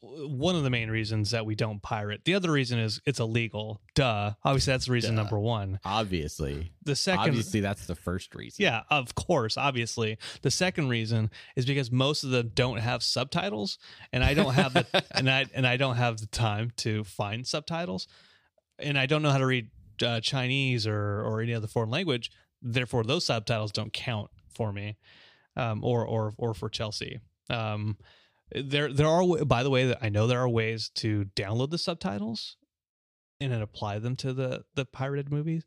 [0.01, 2.21] One of the main reasons that we don't pirate.
[2.25, 3.81] The other reason is it's illegal.
[3.95, 4.33] Duh.
[4.43, 5.23] Obviously, that's reason Duh.
[5.23, 5.79] number one.
[5.83, 10.17] obviously The second, obviously that's the first reason yeah, of course, obviously.
[10.41, 13.79] The second reason is because most of them don't have subtitles,
[14.13, 17.47] and I don't have the and I and I don't have the time to find
[17.47, 18.07] subtitles,
[18.77, 19.69] and I don't know how to read
[20.03, 22.31] uh, Chinese or or any other foreign language.
[22.61, 24.97] Therefore, those subtitles don't count for me,
[25.55, 27.19] um, or or or for Chelsea.
[27.49, 27.97] Um,
[28.53, 31.77] there there are by the way that I know there are ways to download the
[31.77, 32.57] subtitles
[33.41, 35.65] and then apply them to the the pirated movies.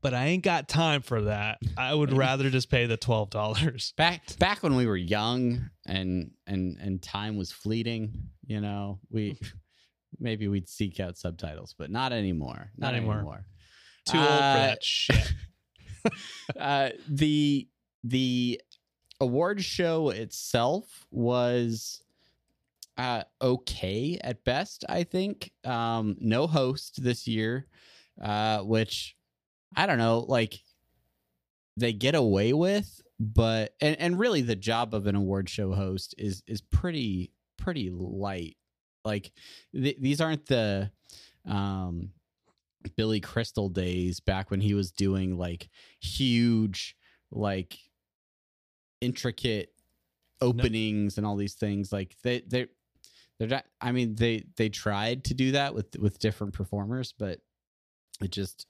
[0.00, 1.58] But I ain't got time for that.
[1.76, 3.92] I would rather just pay the twelve dollars.
[3.96, 8.12] back back when we were young and and and time was fleeting
[8.46, 9.38] you know we
[10.18, 13.14] maybe we'd seek out subtitles but not anymore Not not, anymore.
[13.16, 13.44] anymore,
[14.06, 15.32] Too old for Uh, that shit.
[16.58, 17.68] uh the
[18.04, 18.60] the
[19.20, 22.02] award show itself was
[22.96, 25.52] uh okay at best i think.
[25.64, 27.66] Um no host this year
[28.22, 29.16] uh which
[29.76, 30.60] i don't know like
[31.76, 36.14] they get away with but and and really the job of an award show host
[36.18, 38.56] is is pretty pretty light.
[39.04, 39.32] Like
[39.74, 40.90] th- these aren't the
[41.46, 42.10] um
[42.96, 45.68] billy crystal days back when he was doing like
[46.00, 46.96] huge
[47.30, 47.76] like
[49.00, 49.72] intricate
[50.40, 52.66] openings and all these things like they they
[53.38, 57.40] they're not i mean they they tried to do that with with different performers but
[58.20, 58.66] it just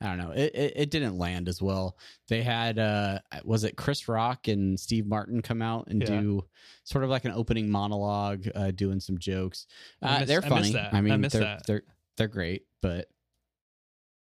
[0.00, 1.96] i don't know it it, it didn't land as well.
[2.28, 6.20] They had uh was it chris rock and steve martin come out and Yeah.
[6.20, 6.44] do
[6.84, 9.66] sort of like an opening monologue uh doing some jokes?
[10.02, 10.76] Uh, miss- they're I funny.
[10.76, 11.82] i I mean miss they're they're
[12.16, 13.08] they're great but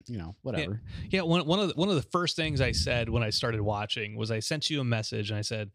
[0.07, 3.09] you know whatever Yeah, one one of the, one of the first things I said
[3.09, 5.71] when I started watching was I sent you a message and I said,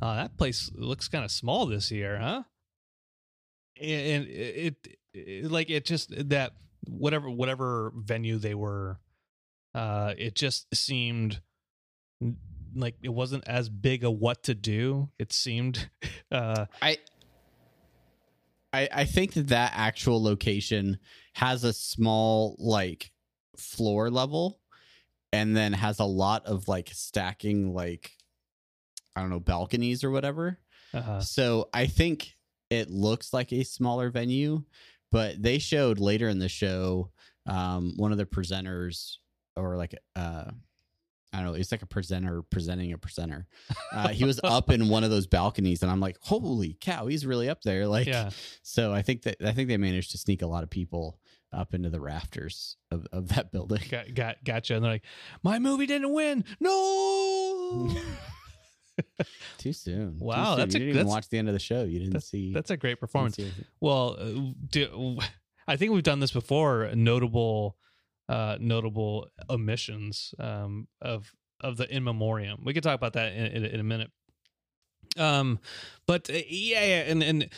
[0.00, 2.42] oh, "That place looks kind of small this year, huh?"
[3.80, 6.52] And it, it, it like it just that
[6.86, 8.98] whatever whatever venue they were,
[9.74, 11.40] uh, it just seemed
[12.74, 15.10] like it wasn't as big a what to do.
[15.18, 15.90] It seemed,
[16.32, 16.98] uh, I
[18.72, 20.98] I I think that that actual location
[21.34, 23.11] has a small like
[23.56, 24.60] floor level
[25.32, 28.12] and then has a lot of like stacking like
[29.14, 30.58] I don't know balconies or whatever.
[30.94, 31.20] Uh-huh.
[31.20, 32.34] So I think
[32.70, 34.64] it looks like a smaller venue,
[35.10, 37.10] but they showed later in the show
[37.46, 39.16] um, one of the presenters
[39.56, 40.50] or like uh,
[41.32, 43.46] I don't know, it's like a presenter presenting a presenter.
[43.92, 47.26] Uh, he was up in one of those balconies, and I'm like, holy cow, he's
[47.26, 47.86] really up there.
[47.86, 48.30] Like, yeah.
[48.62, 51.20] so I think that I think they managed to sneak a lot of people
[51.52, 53.82] up into the rafters of, of that building.
[53.90, 54.74] Got, got gotcha.
[54.74, 55.04] And they're like,
[55.42, 56.44] my movie didn't win.
[56.60, 57.94] No.
[59.58, 60.18] Too soon.
[60.18, 60.58] Too Wow, soon.
[60.58, 61.84] that's a- you didn't even watch the end of the show.
[61.84, 62.52] You didn't see.
[62.52, 63.38] That's a great performance.
[63.80, 65.18] Well, uh, do,
[65.66, 66.90] I think we've done this before.
[66.94, 67.76] Notable,
[68.28, 72.60] uh, notable omissions um, of of the in memoriam.
[72.64, 74.10] We could talk about that in, in, in a minute.
[75.16, 75.58] Um,
[76.06, 77.48] but uh, yeah, yeah, and and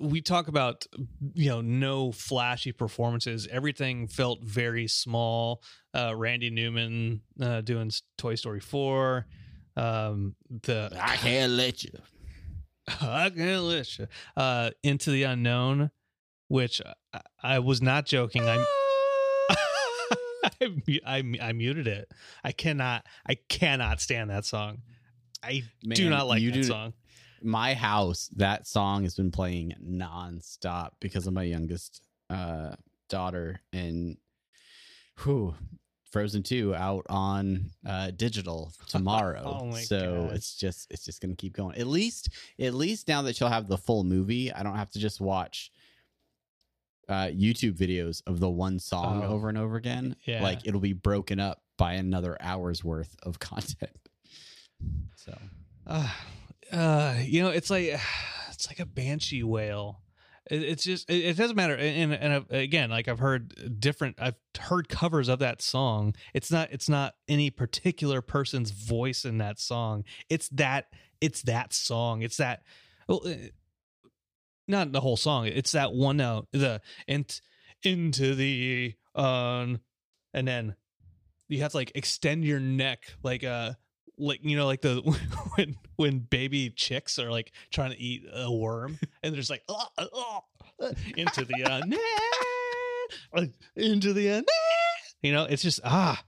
[0.00, 0.86] we talk about
[1.34, 3.46] you know no flashy performances.
[3.50, 5.62] Everything felt very small.
[5.94, 9.26] Uh, Randy Newman uh, doing Toy Story four.
[9.76, 11.90] Um, the I can't let you.
[13.00, 14.06] I can't let you.
[14.36, 15.90] Uh, Into the Unknown,
[16.48, 16.80] which
[17.12, 18.42] I, I was not joking.
[18.46, 18.64] I,
[20.60, 22.10] I, I, I muted it.
[22.44, 24.82] I cannot, I cannot stand that song.
[25.42, 26.92] I do not like you that do- song.
[27.46, 32.74] My house, that song has been playing nonstop because of my youngest uh,
[33.08, 34.16] daughter, and
[35.22, 35.54] whew,
[36.10, 39.42] Frozen Two out on uh, digital tomorrow.
[39.72, 41.78] Oh so it's just it's just gonna keep going.
[41.78, 44.98] At least at least now that she'll have the full movie, I don't have to
[44.98, 45.70] just watch
[47.08, 49.28] uh, YouTube videos of the one song Oh.
[49.28, 50.16] over and over again.
[50.24, 50.42] Yeah.
[50.42, 53.96] Like it'll be broken up by another hour's worth of content.
[55.14, 55.38] So
[55.86, 56.10] Uh,
[56.72, 57.98] uh, you know, it's like
[58.50, 60.00] it's like a banshee wail.
[60.50, 61.74] It, it's just it, doesn't matter.
[61.74, 64.16] And and I've, again, like I've heard different.
[64.20, 66.14] I've heard covers of that song.
[66.34, 70.04] It's not it's not any particular person's voice in that song.
[70.28, 70.86] It's that
[71.20, 72.22] it's that song.
[72.22, 72.62] It's that.
[73.08, 73.34] Well, uh,
[74.68, 75.46] not the whole song.
[75.46, 76.48] It's that one note.
[76.52, 76.80] The
[77.82, 79.80] into the um,
[80.34, 80.76] and then
[81.48, 83.72] you have to like extend your neck like uh
[84.18, 85.00] like you know like the
[85.56, 89.86] when when baby chicks are like trying to eat a worm and there's like "Oh,
[89.98, 90.40] oh,
[90.82, 91.80] uh," into the uh,
[93.34, 93.44] nah,
[93.76, 94.42] into the uh, nah."
[95.22, 96.22] you know it's just ah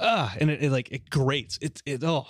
[0.00, 2.26] ah and it, it like it grates it's it oh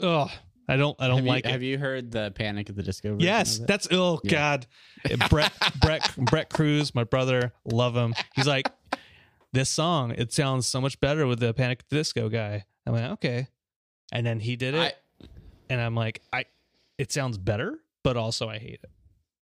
[0.00, 0.30] oh
[0.68, 2.84] I don't I don't have like you, it Have you heard the Panic at the
[2.84, 3.16] Disco?
[3.18, 4.30] Yes, that's oh Yeah.
[4.30, 4.66] god.
[5.28, 8.14] Brett Brett Brett Cruz, my brother, love him.
[8.36, 8.70] He's like,
[9.52, 12.64] this song it sounds so much better with the Panic at the Disco guy.
[12.86, 13.48] I'm like, okay,
[14.12, 14.78] and then he did it,
[15.22, 15.26] I-
[15.68, 16.44] and I'm like, I,
[16.98, 18.90] it sounds better, but also I hate it.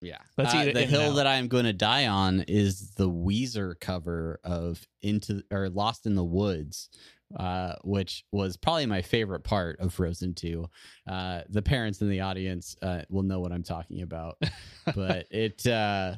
[0.00, 0.18] Yeah.
[0.36, 3.08] Let's Uh, eat it the hill that I am going to die on is the
[3.10, 6.88] Weezer cover of Into or Lost in the Woods,
[7.36, 10.68] uh, which was probably my favorite part of Frozen 2.
[11.08, 14.36] Uh, the parents in the audience uh, will know what I'm talking about.
[14.94, 16.14] but it, uh,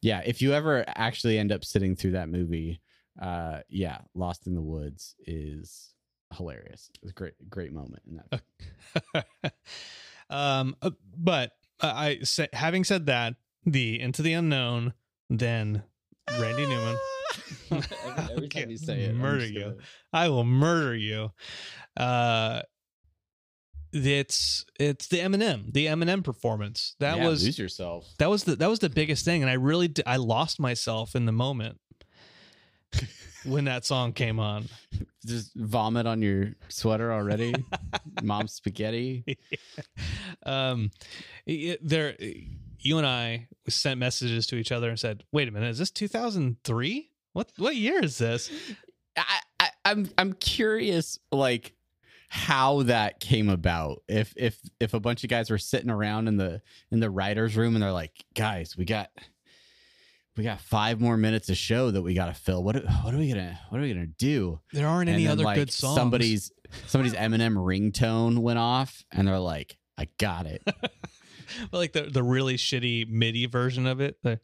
[0.00, 2.80] yeah, if you ever actually end up sitting through that movie,
[3.20, 5.93] uh, yeah, Lost in the Woods is
[6.34, 6.90] hilarious.
[6.94, 8.20] It was a great, great moment in
[9.12, 9.24] that.
[10.30, 13.34] um, uh, but uh, I sa- having said that,
[13.66, 14.92] the Into the Unknown,
[15.30, 15.82] then
[16.38, 16.96] Randy Newman.
[17.70, 19.60] every, every Okay, time you say it, murder you.
[19.60, 19.76] gonna-
[20.12, 21.30] I will murder you.
[21.96, 22.62] Uh
[23.96, 26.96] it's it's the Eminem, the Eminem performance.
[26.98, 28.12] That Yeah, was lose yourself.
[28.18, 31.26] that was the that was the biggest thing and I really I lost myself in
[31.26, 31.78] the moment
[33.44, 34.68] when that song came on.
[35.26, 37.54] Just vomit on your sweater already.
[38.22, 39.38] Mom's spaghetti.
[40.44, 40.90] um
[41.46, 42.16] it- there
[42.78, 45.90] you and I sent messages to each other and said, "Wait a minute, is this
[45.90, 47.10] 2003?
[47.32, 48.50] What what year is this?"
[49.16, 51.74] I, I, I'm I'm curious, like
[52.28, 54.02] how that came about.
[54.08, 57.56] If if if a bunch of guys were sitting around in the in the writers'
[57.56, 59.08] room and they're like, guys, we got
[60.36, 62.62] we got five more minutes of show that we got to fill.
[62.62, 64.60] What what are we gonna what are we gonna do?
[64.72, 65.96] There aren't And any other like, good songs.
[65.96, 66.52] Somebody's
[66.86, 70.62] somebody's Eminem ringtone went off, and they're like, I got it.
[70.64, 70.92] But
[71.72, 74.40] like the the really shitty MIDI version of it, the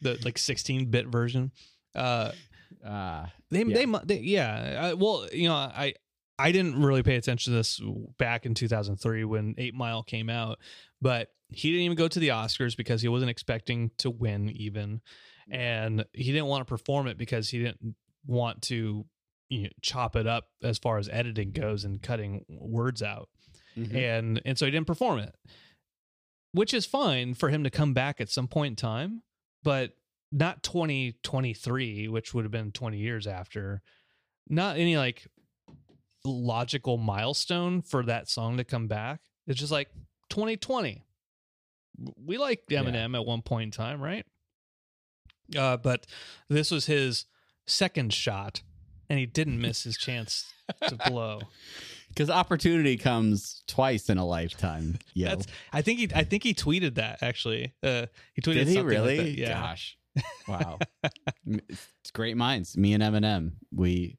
[0.00, 1.52] the like 16 bit version.
[1.94, 2.32] Uh,
[2.84, 3.74] Uh, they Yeah.
[3.74, 4.90] they they yeah.
[4.92, 5.94] Uh, well, you know, I
[6.38, 7.80] I didn't really pay attention to this
[8.18, 10.58] back in 2003 when Eight Mile came out,
[11.02, 15.00] but he didn't even go to the Oscars because he wasn't expecting to win even,
[15.50, 17.94] and he didn't want to perform it because he didn't
[18.26, 19.06] want to
[19.48, 23.30] you know, chop it up as far as editing goes and cutting words out
[23.74, 23.94] mhm.
[23.94, 25.34] and and so he didn't perform it
[26.52, 29.22] which is fine for him to come back at some point in time
[29.62, 29.92] but
[30.32, 33.82] not 2023, which would have been 20 years after.
[34.48, 35.26] Not any like
[36.24, 39.20] logical milestone for that song to come back.
[39.46, 39.88] It's just like
[40.30, 41.04] 2020.
[42.24, 42.82] We liked Yeah.
[42.82, 44.24] Eminem at one point in time, right?
[45.56, 46.06] Uh, but
[46.48, 47.24] this was his
[47.66, 48.62] second shot,
[49.08, 50.52] and he didn't miss his chance
[50.86, 51.40] to blow.
[52.08, 54.98] Because opportunity comes twice in a lifetime.
[55.14, 55.36] Yeah,
[55.72, 57.74] I think he I think he tweeted that actually.
[57.82, 59.16] Uh, he tweeted Did he something like really?
[59.18, 59.30] that.
[59.38, 59.60] Yeah.
[59.60, 59.97] Gosh.
[60.46, 60.78] Wow.
[61.46, 62.76] It's great minds.
[62.76, 63.52] Me and Eminem.
[63.74, 64.18] We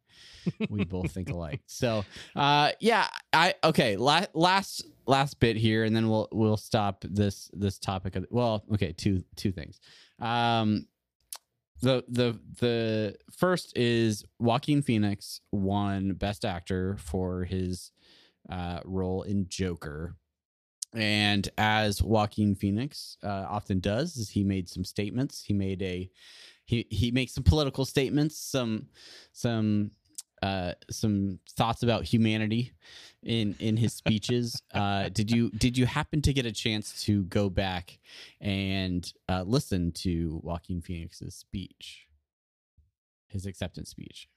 [0.70, 1.62] we both think alike.
[1.68, 2.04] So
[2.36, 7.50] uh yeah, I okay, la- last last bit here and then we'll we'll stop this
[7.54, 9.80] this topic of well, okay, two two things.
[10.20, 10.88] Um
[11.82, 17.92] the the the first is Joaquin Phoenix won Best Actor for his
[18.50, 20.16] uh, role in Joker,
[20.93, 25.43] and as Joaquin Phoenix uh, often does, is he made some statements.
[25.43, 26.10] He made a
[26.65, 28.88] he he makes some political statements, some
[29.32, 29.91] some
[30.41, 32.71] uh, some thoughts about humanity
[33.23, 34.62] in in his speeches.
[34.73, 37.99] uh, did you did you happen to get a chance to go back
[38.41, 42.08] and uh, listen to Joaquin Phoenix's speech,
[43.28, 44.28] his acceptance speech?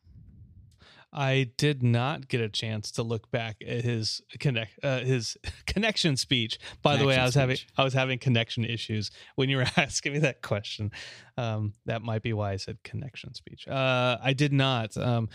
[1.13, 6.17] I did not get a chance to look back at his connect uh, his connection
[6.17, 6.59] speech.
[6.81, 7.57] By the way, I Connection was having.
[7.77, 10.91] I was having connection issues when you were asking me that question.
[11.37, 13.69] Um, that might be why I said connection speech.
[13.69, 14.97] Uh, I did not.
[14.97, 15.29] Um,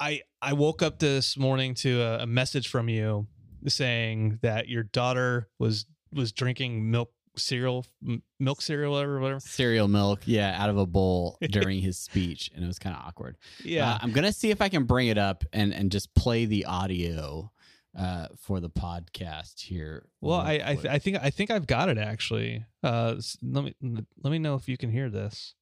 [0.00, 3.26] I I woke up this morning to a, a message from you
[3.66, 9.40] saying that your daughter was was drinking milk cereal, m- milk cereal, whatever, whatever.
[9.40, 13.02] Cereal milk, yeah, out of a bowl during his speech, and it was kind of
[13.06, 13.36] awkward.
[13.64, 16.44] Yeah, Uh, I'm gonna see if I can bring it up and and just play
[16.44, 17.50] the audio
[17.98, 20.06] uh, for the podcast here.
[20.20, 22.64] Well, I I, th- I think I think I've got it actually.
[22.82, 23.74] Uh, let me
[24.22, 25.54] let me know if you can hear this.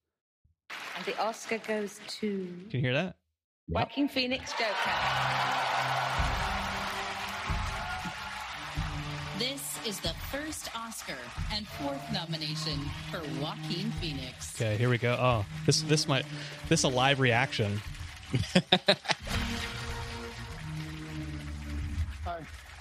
[0.97, 2.29] And the Oscar goes to
[2.71, 3.17] Can you hear that?
[3.69, 3.77] Yep.
[3.79, 5.63] Joaquin Phoenix Joker.
[9.87, 11.16] Is the first Oscar
[11.53, 12.79] and fourth nomination
[13.11, 14.55] for Joaquin Phoenix.
[14.61, 15.16] Okay, here we go.
[15.20, 16.25] Oh, this this might
[16.68, 17.81] this a live reaction.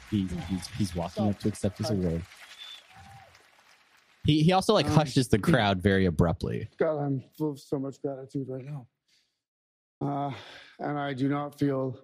[0.09, 2.21] He, he's he's walking up to accept his award.
[4.25, 6.69] He he also like hushes the crowd very abruptly.
[6.77, 8.87] God, I'm full of so much gratitude right now.
[10.01, 10.31] Uh,
[10.79, 11.97] and I do not feel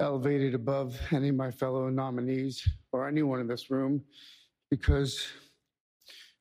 [0.00, 4.02] elevated above any of my fellow nominees or anyone in this room
[4.70, 5.26] because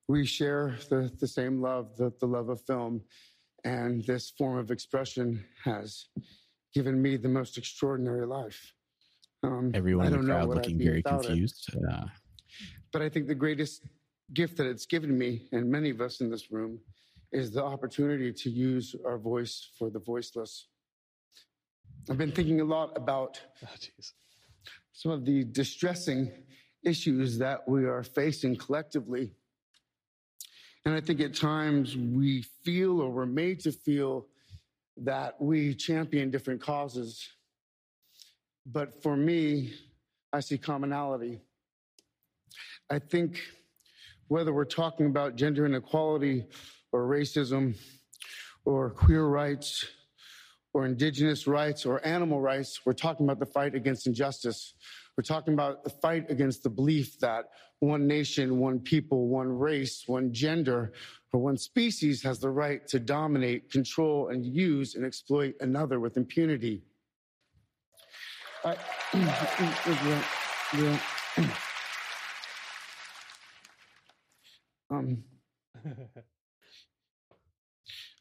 [0.07, 3.01] we share the, the same love, the, the love of film.
[3.63, 6.07] And this form of expression has
[6.73, 8.73] given me the most extraordinary life.
[9.43, 11.69] Um, Everyone in the crowd looking very confused.
[11.89, 12.05] Uh,
[12.91, 13.85] But I think the greatest
[14.33, 16.79] gift that it's given me, and many of us in this room,
[17.31, 20.67] is the opportunity to use our voice for the voiceless.
[22.09, 23.67] I've been thinking a lot about Oh.
[25.01, 26.31] Some of the distressing
[26.85, 29.33] issues that we are facing collectively.
[30.85, 34.27] And I think at times we feel or we're made to feel
[34.97, 37.27] that we champion different causes.
[38.67, 39.73] But for me,
[40.31, 41.41] I see commonality.
[42.91, 43.39] I think
[44.27, 46.45] whether we're talking about gender inequality
[46.91, 47.75] or racism
[48.65, 49.83] or queer rights
[50.73, 54.73] or indigenous rights or animal rights, we're talking about the fight against injustice.
[55.17, 57.45] We're talking about the fight against the belief that
[57.79, 60.93] one nation, one people, one race, one gender,
[61.33, 66.15] or one species has the right to dominate, control, and use and exploit another with
[66.15, 66.83] impunity.
[68.63, 68.75] I,
[69.13, 70.23] yeah,
[70.77, 70.99] yeah.
[74.91, 75.23] Um,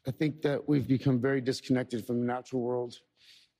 [0.07, 2.95] I think that we've become very disconnected from the natural world.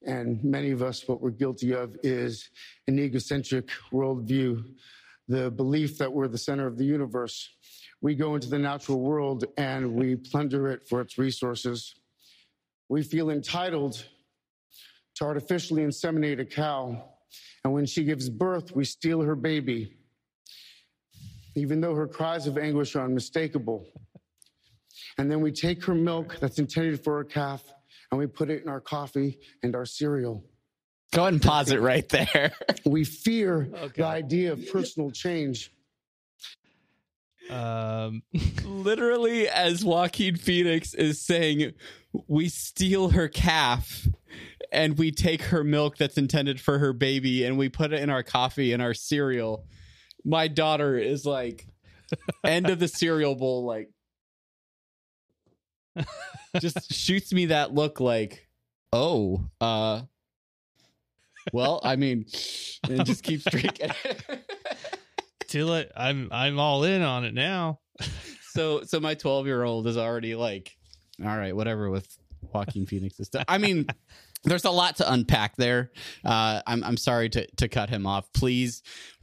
[0.04, 2.50] And many of us, what we're guilty of is
[2.88, 4.64] an egocentric worldview,
[5.28, 7.48] the belief that we're the center of the universe.
[8.02, 11.94] We go into the natural world and we plunder it for its resources.
[12.90, 14.04] We feel entitled
[15.16, 17.04] to artificially inseminate a cow.
[17.64, 19.96] And when she gives birth, we steal her baby,
[21.56, 23.86] even though her cries of anguish are unmistakable.
[25.18, 27.64] And then we take her milk that's intended for her calf
[28.12, 30.44] and we put it in our coffee and our cereal.
[31.14, 32.52] go ahead and pause it right there.
[32.86, 34.02] We fear Okay.
[34.02, 35.72] the idea of personal change.
[37.50, 38.24] Um,
[38.66, 41.74] Literally, as Joaquin Phoenix is saying,
[42.28, 44.08] we steal her calf
[44.72, 48.10] and we take her milk that's intended for her baby and we put it in
[48.10, 49.66] our coffee and our cereal.
[50.24, 51.68] My daughter is like,
[52.44, 53.90] end of the cereal bowl, like,
[56.60, 58.48] just shoots me that look like,
[58.94, 60.02] oh, uh,
[61.54, 62.26] well, I mean,
[62.90, 63.92] and just keeps drinking.
[65.48, 67.80] Till it, I'm I'm all in on it now.
[68.52, 70.76] so, so my 12 year old is already like,
[71.22, 72.08] all right, whatever with
[72.54, 73.46] Joaquin Phoenix's stuff.
[73.48, 73.86] I mean,
[74.44, 75.92] there's a lot to unpack there.
[76.24, 78.32] Uh, I'm I'm sorry to to cut him off.
[78.34, 78.82] Please,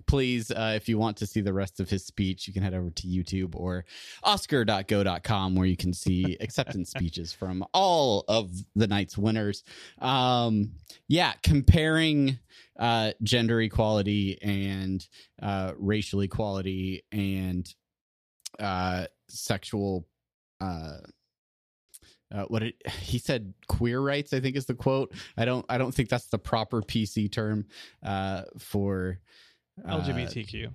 [0.08, 2.74] please, uh, if you want to see the rest of his speech, you can head
[2.74, 3.84] over to YouTube or
[4.24, 9.62] Oscar.go.com where you can see acceptance speeches from all of the night's winners.
[10.00, 10.72] Um,
[11.06, 12.38] yeah, comparing
[12.78, 15.06] uh, gender equality and
[15.40, 17.72] uh, racial equality and
[18.58, 20.08] uh, sexual.
[20.60, 20.98] Uh,
[22.34, 25.78] uh, what it, he said queer rights i think is the quote i don't i
[25.78, 27.64] don't think that's the proper pc term
[28.02, 29.18] uh, for
[29.86, 30.70] uh, LGBTQ.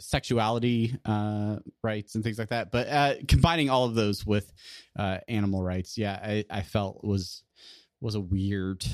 [0.00, 4.52] sexuality uh, rights and things like that but uh, combining all of those with
[4.98, 7.42] uh, animal rights yeah I, I felt was
[8.00, 8.84] was a weird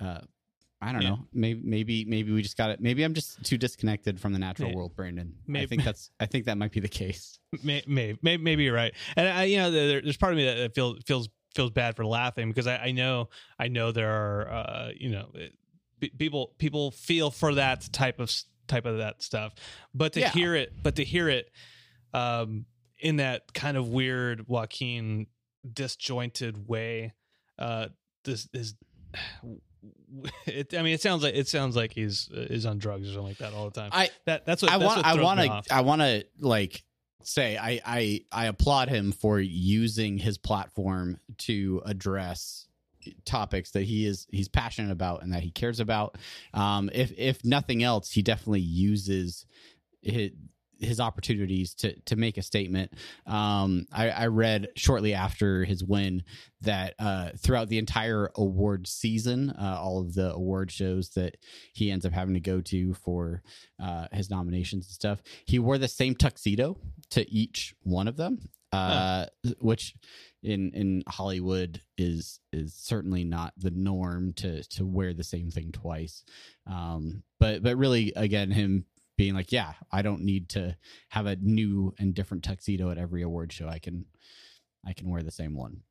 [0.00, 0.20] uh,
[0.84, 1.10] I don't Yeah.
[1.10, 1.26] know.
[1.32, 2.80] Maybe maybe maybe we just got it.
[2.80, 5.32] Maybe I'm just too disconnected from the natural May- world, Brandon.
[5.54, 7.38] I think that's I think that might be the case.
[7.62, 10.44] May, may, may, maybe you're right, and I, you know, there, there's part of me
[10.46, 13.28] that that feels feels feels bad for laughing because I, I know
[13.60, 15.61] I know there are uh, you know it- pe-
[16.10, 18.32] people people feel for that type of
[18.66, 19.54] type of that stuff,
[19.94, 20.30] but to Yeah.
[20.30, 21.50] hear it, but to hear it,
[22.14, 22.66] um,
[22.98, 25.26] in that kind of weird Joaquin
[25.70, 27.12] disjointed way,
[27.58, 27.88] uh,
[28.24, 28.74] this is.
[30.46, 33.28] It, I mean, it sounds like it sounds like he's is on drugs or something
[33.30, 33.90] like that all the time.
[33.92, 35.74] I that that's what I want I want to.
[35.74, 36.84] I want to like
[37.24, 42.68] say I I I applaud him for using his platform to address
[43.24, 46.16] topics that he is he's passionate about and that he cares about.
[46.54, 49.46] Um, if if nothing else, he definitely uses
[50.02, 50.30] his
[50.82, 52.92] his opportunities to to make a statement.
[53.26, 56.24] Um, I, I read shortly after his win
[56.60, 61.36] that uh, throughout the entire award season, uh, all of the award shows that
[61.72, 63.42] he ends up having to go to for
[63.82, 66.76] uh, his nominations and stuff, he wore the same tuxedo
[67.10, 69.26] to each one of them, uh,
[69.60, 69.94] which
[70.42, 75.72] in in Hollywood is is certainly not the norm to to wear the same thing
[75.72, 76.24] twice.
[76.66, 80.76] Um, but but really, again, him being like, yeah, I don't need to
[81.10, 83.68] have a new and different tuxedo at every award show.
[83.68, 84.06] I can
[84.86, 85.82] I can wear the same one.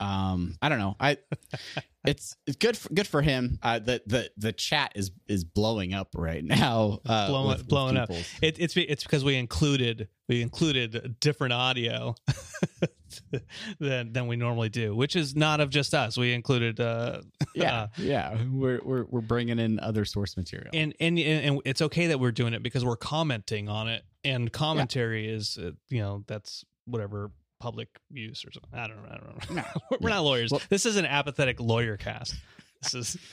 [0.00, 0.94] Um, I don't know.
[1.00, 1.16] I
[2.04, 3.58] it's it's good for good for him.
[3.62, 7.00] Uh, the the the chat is is blowing up right now.
[7.04, 8.10] Uh, Blowing- with- with blowing up.
[8.10, 12.14] It, it's it's because we included we included different audio
[13.80, 16.16] than than we normally do, which is not of just us.
[16.16, 17.22] We included uh,
[17.54, 18.36] Yeah, uh, yeah.
[18.50, 20.70] We're we're we're bringing in other source material.
[20.74, 24.52] and, and and it's okay that we're doing it because we're commenting on it, and
[24.52, 28.78] commentary is uh, you know that's whatever public use or something.
[28.78, 29.08] I don't know.
[29.10, 29.62] I don't know.
[29.62, 29.96] No.
[30.00, 30.50] we're not lawyers.
[30.52, 32.34] Well- this is an apathetic lawyer cast.
[32.82, 33.16] This is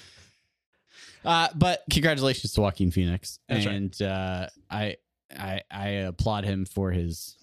[1.25, 3.75] Uh, but congratulations to Joaquin Phoenix, That's right.
[3.75, 4.97] and uh, I
[5.33, 7.37] I I applaud him for his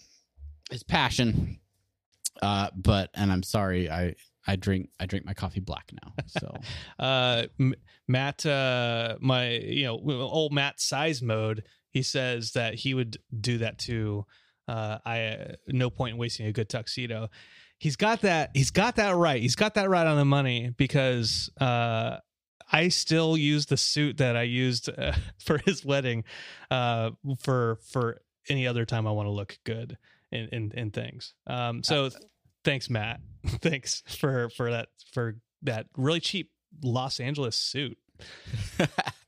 [0.70, 1.58] his passion.
[2.42, 4.14] Uh, but and I'm sorry, I
[4.46, 6.12] I drink I drink my coffee black now.
[6.26, 6.54] So
[6.98, 7.74] uh M-
[8.06, 13.58] matt uh my you know old matt size mode he says that he would do
[13.58, 14.26] that too
[14.70, 17.28] uh i uh, no point in wasting a good tuxedo
[17.78, 21.50] he's got that he's got that right he's got that right on the money because
[21.60, 22.16] uh
[22.72, 26.24] I still use the suit that I used uh, for his wedding,
[26.70, 27.10] uh,
[27.40, 29.98] for for any other time I want to look good
[30.30, 31.34] in in, in things.
[31.46, 32.10] Um, so
[32.64, 33.20] thanks, Matt.
[33.46, 36.50] thanks for for that for that really cheap
[36.82, 37.98] Los Angeles suit.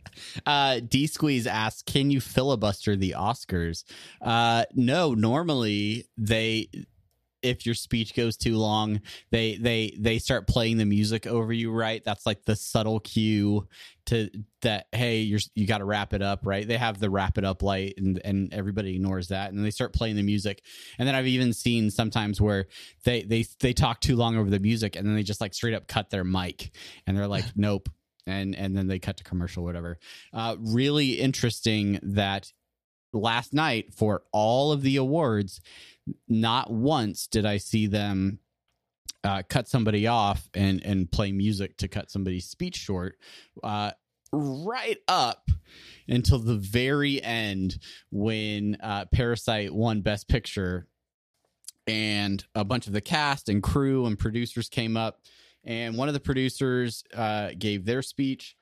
[0.47, 3.85] uh D Squeeze asks, "Can you filibuster the Oscars?"
[4.21, 6.69] Uh no, normally they
[7.43, 9.01] if your speech goes too long,
[9.31, 12.03] they they they start playing the music over you, right?
[12.05, 13.67] That's like the subtle cue
[14.07, 14.31] to
[14.63, 16.67] that hey, you're you got to wrap it up, right?
[16.67, 19.93] They have the wrap it up light and and everybody ignores that and they start
[19.93, 20.63] playing the music.
[20.99, 22.67] And then I've even seen sometimes where
[23.05, 25.75] they they they talk too long over the music and then they just like straight
[25.75, 26.71] up cut their mic
[27.07, 27.89] and they're like, "Nope."
[28.27, 29.99] And and then they cut to commercial whatever.
[30.33, 32.53] Uh really interesting that
[33.13, 35.61] last night for all of the awards
[36.29, 38.39] not once did I see them
[39.25, 43.17] uh, cut somebody off and and play music to cut somebody's speech short.
[43.63, 43.93] Uh,
[44.33, 45.51] right up
[46.09, 47.79] until the very end
[48.11, 50.87] when uh, Parasite won Best Picture,
[51.87, 55.21] and a bunch of the cast and crew and producers came up,
[55.65, 58.57] and one of the producers uh, gave their speech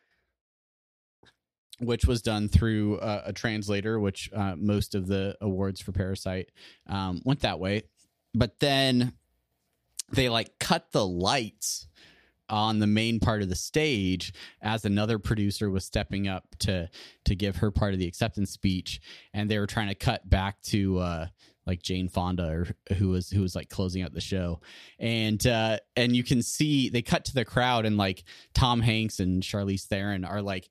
[1.80, 6.50] which was done through uh, a translator, which uh, most of the awards for Parasite
[6.86, 7.82] um, went that way.
[8.34, 9.14] But then
[10.12, 11.88] they like cut the lights
[12.48, 16.88] on the main part of the stage as another producer was stepping up to
[17.24, 19.00] to give her part of the acceptance speech
[19.32, 21.26] and they were trying to cut back to uh
[21.70, 22.66] like Jane Fonda or
[22.96, 24.60] who was who was like closing out the show
[24.98, 29.20] and uh and you can see they cut to the crowd and like Tom Hanks
[29.20, 30.68] and Charlize Theron are like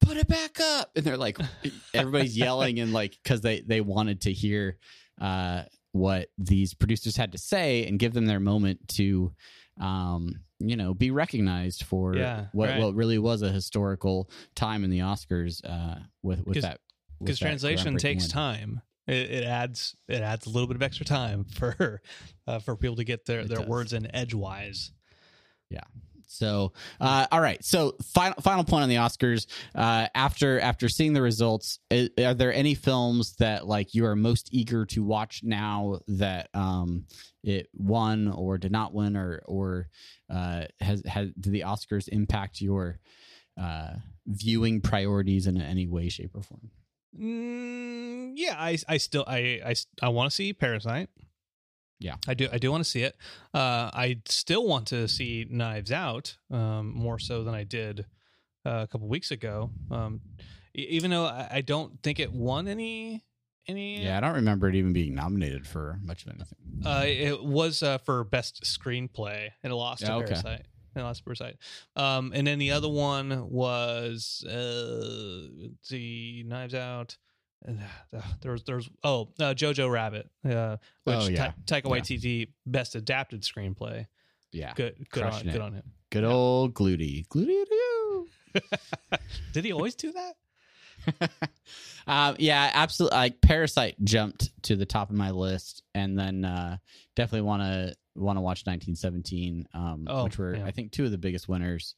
[0.00, 1.38] put it back up and they're like
[1.94, 4.76] everybody's yelling and like because they they wanted to hear
[5.20, 5.62] uh
[5.92, 9.32] what these producers had to say and give them their moment to
[9.80, 12.80] um you know be recognized for Yeah, what right.
[12.80, 16.80] what really was a historical time in the oscars uh with with that
[17.18, 18.30] because translation takes win.
[18.30, 18.80] time.
[19.06, 22.00] It, it adds it adds a little bit of extra time for
[22.46, 23.66] uh, for people to get their, It their does.
[23.66, 24.92] words in edgewise.
[25.70, 25.84] Yeah.
[26.28, 27.62] So, uh, all right.
[27.62, 29.46] So, final final point on the Oscars.
[29.74, 34.16] Uh, after after seeing the results, i are there any films that like you are
[34.16, 37.04] most eager to watch now that um,
[37.42, 39.88] it won or did not win, or or
[40.30, 42.98] uh, has has did the Oscars impact your
[43.60, 43.90] uh,
[44.26, 46.70] viewing priorities in any way, shape, or form?
[47.18, 51.08] Mm, yeah, I I still I I, I want to see Parasite.
[51.98, 52.16] Yeah.
[52.26, 53.16] I do I do want to see it.
[53.54, 58.06] Uh, I still want to see Knives Out um, more so than I did
[58.66, 59.70] uh, a couple weeks ago.
[59.90, 60.20] Um,
[60.74, 63.24] even though I, I don't think it won any
[63.68, 64.04] any.
[64.04, 66.58] Yeah, I don't remember it even being nominated for much of anything.
[66.84, 70.62] Uh, it was uh, for best screenplay and it lost to Yeah, okay.
[70.94, 71.56] And Parasite.
[71.96, 75.48] Um, and then the other one was uh,
[75.90, 77.16] the Knives Out.
[77.66, 81.52] Uh, there was there's oh uh, Jojo Rabbit, uh, which Oh, yeah.
[81.66, 81.90] Ta- Taika Yeah.
[81.90, 84.06] Waititi best adapted screenplay.
[84.50, 85.52] Yeah, Good good on, it.
[85.52, 85.82] good on him.
[86.10, 87.54] good old Gluty, Gluty.
[89.52, 91.30] Did he always do that?
[92.06, 93.16] um, yeah, absolutely.
[93.16, 96.76] Like Parasite jumped to the top of my list, and then uh,
[97.16, 100.64] definitely want to want to watch 1917, um, Oh, which were yeah.
[100.66, 101.94] I think two of the biggest winners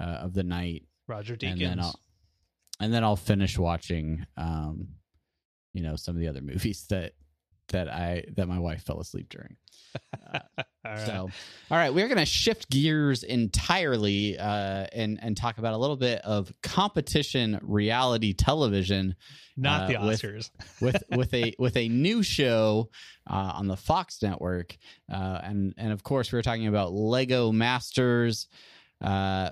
[0.00, 0.84] uh, of the night.
[1.08, 1.58] Roger And Deakins.
[1.60, 2.00] then I'll
[2.80, 4.88] and then I'll finish watching, um,
[5.72, 7.12] you know, some of the other movies that
[7.68, 9.56] that I that my wife fell asleep during.
[10.34, 10.40] All
[10.84, 11.06] right.
[11.06, 11.30] So,
[11.70, 15.96] all right, we're going to shift gears entirely uh, and and talk about a little
[15.96, 19.16] bit of competition reality television
[19.56, 20.50] not uh, the with- Oscars.
[20.80, 22.90] with with a with a new show
[23.28, 24.76] uh, on the Fox network,
[25.12, 28.46] uh, and and of course we are talking about Lego Masters.
[29.00, 29.50] Uh,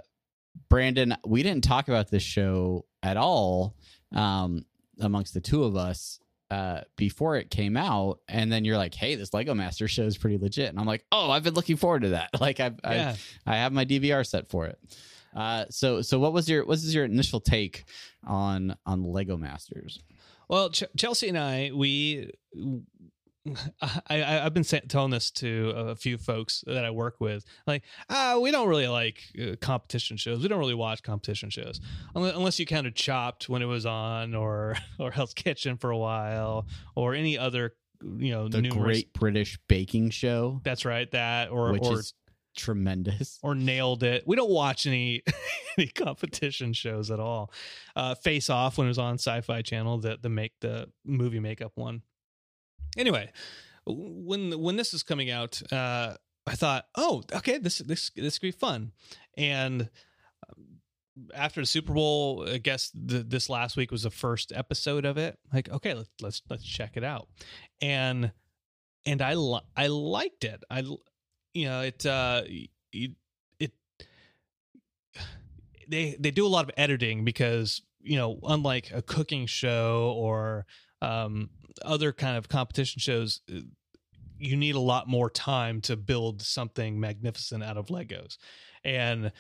[0.69, 3.75] Brandon, we didn't talk about this show at all
[4.15, 4.65] um,
[5.01, 9.15] amongst the two of us uh, before it came out, and then you're like, "Hey,
[9.15, 12.03] this Lego Master show is pretty legit," and I'm like, "Oh, I've been looking forward
[12.03, 12.31] to that.
[12.41, 13.17] Like, I've, yeah.
[13.47, 14.79] I, I have my DVR set for it."
[15.35, 17.85] Uh, so so what was your what was your initial take
[18.27, 20.01] on on Lego Masters?
[20.49, 22.31] Well, Ch- Chelsea and I, we,
[23.83, 27.45] I, I, I've been telling this to a few folks that I work with.
[27.67, 30.43] Like, ah, we don't really like uh, competition shows.
[30.43, 31.81] We don't really watch competition shows
[32.15, 36.67] unless, you counted Chopped when it was on, or or Hell's Kitchen for a while,
[36.95, 38.85] or any other, you know, the numerous.
[38.85, 41.11] Great British Baking Show, That's right.
[41.11, 42.15] That or which or is
[42.57, 43.39] tremendous.
[43.43, 44.25] or nailed it.
[44.27, 45.23] We don't watch any
[45.79, 47.53] any competition shows at all.
[47.95, 51.73] Uh, Face Off when it was on Sci-Fi Channel, the the make the movie makeup
[51.75, 52.03] one.
[52.97, 53.31] Anyway,
[53.87, 56.15] when when this is coming out, uh,
[56.47, 58.93] I thought, oh, okay, this this this could be fun.
[59.37, 59.89] And
[60.49, 60.65] um,
[61.35, 65.17] after the Super Bowl, I guess the, this last week was the first episode of
[65.17, 65.39] it.
[65.53, 67.29] Like, okay, let's let's let's check it out.
[67.81, 68.33] And
[69.07, 70.63] and I li- I liked it.
[70.71, 70.81] I
[71.55, 72.71] you know it uh it,
[73.59, 73.73] it
[75.89, 80.67] they they do a lot of editing because you know unlike a cooking show or
[81.01, 81.51] um
[81.83, 83.61] other kind of competition shows uh,
[84.39, 88.37] you need a lot more time to build something magnificent out of legos.
[88.85, 89.33] And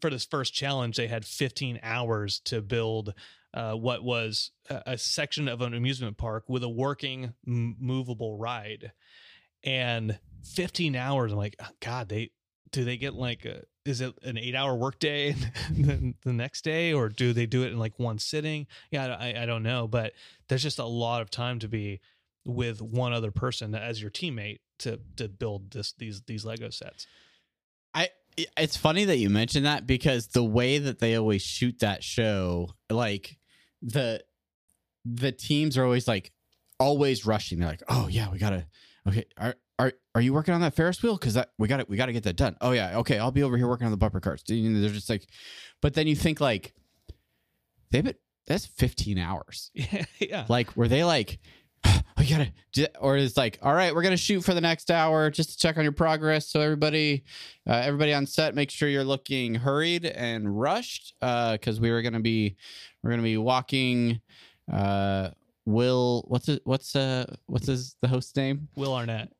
[0.00, 3.14] for- this first challenge they had 15 hours to build
[3.52, 8.92] uh, what was a, section of an amusement park with a working movable ride.
[9.62, 12.30] And 15 hours i'm like oh, god they
[12.72, 15.32] do they get like a, is it an eight hour workday
[15.70, 19.42] the, the next day or do they do it in like one sitting yeah I,
[19.42, 20.12] I don't know but
[20.48, 22.00] there's just a lot of time to be
[22.44, 27.06] with one other person as your teammate to to build this these these lego sets
[27.94, 28.08] I
[28.56, 32.70] it's funny that you mentioned that because the way that they always shoot that show,
[32.88, 33.38] like
[33.82, 34.22] the
[35.04, 36.32] the teams are always like
[36.78, 37.58] always rushing.
[37.58, 38.66] They're like, "Oh yeah, we gotta
[39.06, 39.24] okay."
[39.80, 41.16] Are are you working on that Ferris wheel?
[41.16, 41.88] Because that we got it.
[41.88, 42.56] we got to get that done.
[42.60, 43.18] Oh yeah, okay.
[43.18, 44.42] I'll be over here working on the bumper carts.
[44.46, 44.56] They're
[44.90, 45.26] just like,
[45.80, 46.74] but then you think like
[47.90, 48.14] they've been
[48.46, 49.70] that's fifteen hours.
[49.74, 51.38] yeah yeah Like, were they like,
[52.18, 52.52] we gotta,
[53.00, 55.78] or it's like, all right, we're gonna shoot for the next hour just to check
[55.78, 56.48] on your progress.
[56.48, 57.24] So everybody,
[57.68, 62.20] uh, everybody on set, make sure you're looking hurried and rushed, because we were gonna
[62.20, 62.56] be,
[63.02, 64.20] we're gonna be walking.
[64.70, 65.30] Uh,
[65.66, 68.68] Will, what's it, what's uh, what's his the host's name?
[68.76, 69.30] Will Arnett.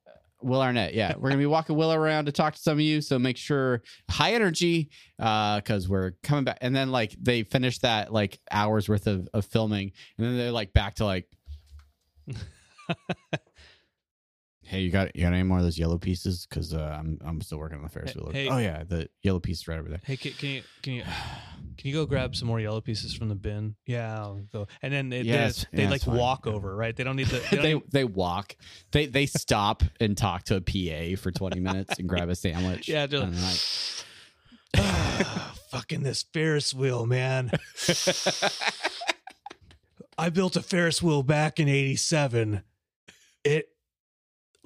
[0.43, 0.95] Will Arnett.
[0.95, 3.01] Yeah, we're gonna be walking Will around to talk to some of you.
[3.01, 6.59] So make sure high energy, uh, because we're coming back.
[6.61, 10.53] And then like they finish that like hours worth of, of filming, and then they're
[10.53, 11.29] like back to like,
[14.71, 16.47] hey, you got you got any more of those yellow pieces?
[16.49, 18.31] Because uh, I'm I'm still working on the Ferris wheel.
[18.33, 18.49] hey.
[18.49, 20.01] oh yeah, the yellow piece right over there.
[20.05, 21.03] Hey, can, can you can you
[21.77, 23.75] can you go grab some more yellow pieces from the bin?
[23.87, 24.69] Yeah, I'll go.
[24.83, 26.95] And then they, Yes, they, they yeah, like walk over, right?
[26.95, 27.39] They don't need to.
[27.39, 28.57] They, don't they need- they walk.
[28.93, 32.89] They they stop and talk to a PA for 20 minutes and grab a sandwich.
[32.89, 33.59] Yeah, they're like- like,
[34.77, 37.51] "Ah, fucking this Ferris wheel, man.
[40.19, 42.63] I built a Ferris wheel back in '87.
[43.45, 43.69] It.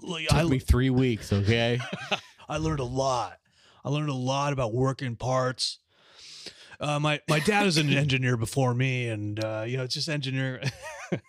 [0.06, 1.32] Like, took I, me three weeks.
[1.32, 1.78] Okay.
[2.48, 3.38] I learned a lot.
[3.84, 5.78] I learned a lot about working parts.
[6.80, 10.62] Uh, my my dad was an engineer before me, and uh, you know, just engineer.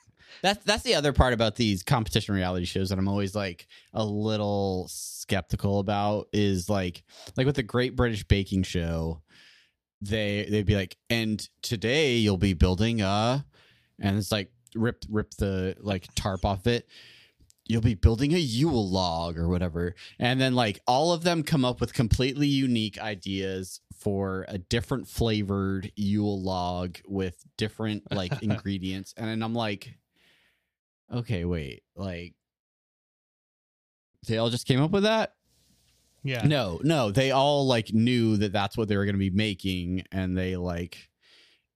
[0.41, 4.05] That's that's the other part about these competition reality shows that I'm always like a
[4.05, 7.03] little skeptical about is like
[7.35, 9.21] like with the Great British Baking Show,
[10.01, 13.45] they they'd be like, and today you'll be building a,
[13.99, 16.87] and it's like rip rip the like tarp off it.
[17.67, 21.65] You'll be building a Yule log or whatever, and then like all of them come
[21.65, 29.13] up with completely unique ideas for a different flavored Yule log with different like ingredients,
[29.17, 29.97] and then I'm like
[31.13, 32.33] okay, wait, like
[34.27, 35.33] they all just came up with that?
[36.23, 39.29] yeah, No, no, they all like knew that that's what they were going to be
[39.29, 41.09] making, and they like,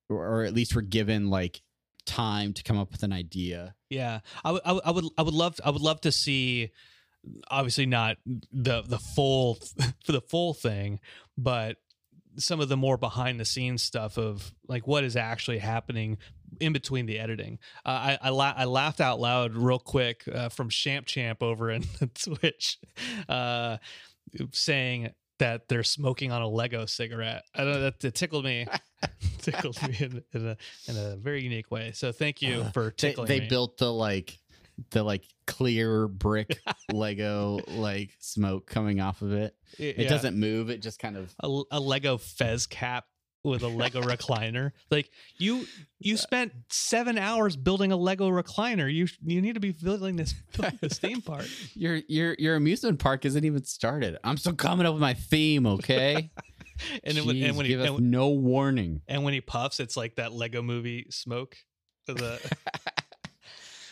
[0.09, 1.61] or, or at least were given like
[2.05, 3.75] time to come up with an idea.
[3.89, 6.71] Yeah, I would, I would, I would, I would love, I would love to see.
[7.51, 8.17] Obviously, not
[8.51, 9.55] the the full
[10.05, 10.99] for the full thing,
[11.37, 11.77] but
[12.37, 16.17] some of the more behind the scenes stuff of like what is actually happening
[16.61, 17.59] in between the editing.
[17.85, 21.69] Uh, I I, la- I laughed out loud real quick uh, from Champ Champ over
[21.69, 21.83] in
[22.13, 22.77] Twitch,
[23.27, 23.77] uh,
[24.51, 25.09] saying
[25.39, 27.43] that they're smoking on a Lego cigarette.
[27.55, 28.67] I don't know that it tickled me,
[29.41, 31.91] tickled me in, in a in a very unique way.
[31.93, 33.47] So thank you Uh, for They, tickling they me.
[33.47, 34.37] built the like
[34.91, 36.57] the like clear brick
[36.93, 39.55] Lego like smoke coming off of it.
[39.77, 40.07] It Yeah.
[40.09, 40.69] doesn't move.
[40.69, 43.05] It just kind of a, a Lego Fez cap
[43.43, 44.71] with a Lego recliner.
[44.89, 45.65] Like you,
[45.99, 48.91] you spent seven hours building a Lego recliner.
[48.93, 51.45] You you need to be building this building this theme park.
[51.73, 54.17] your your your amusement park isn't even started.
[54.23, 56.31] I'm still coming up with my theme, okay?
[57.03, 59.01] And then when, and Jeez, when he and, no warning.
[59.07, 61.57] and when he puffs, it's like that Lego movie smoke.
[62.07, 62.39] The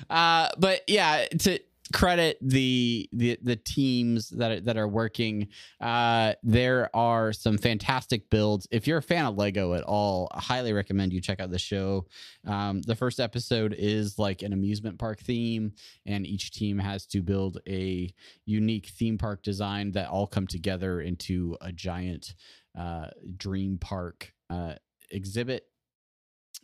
[0.09, 1.59] uh, but yeah, to
[1.93, 5.47] credit the the the teams that are, that are working,
[5.81, 8.67] uh, there are some fantastic builds.
[8.71, 11.59] If you're a fan of Lego at all, I highly recommend you check out the
[11.59, 12.05] show.
[12.45, 15.73] Um, the first episode is like an amusement park theme,
[16.05, 18.13] and each team has to build a
[18.45, 22.35] unique theme park design that all come together into a giant
[22.77, 24.75] uh, dream park uh,
[25.11, 25.63] exhibit.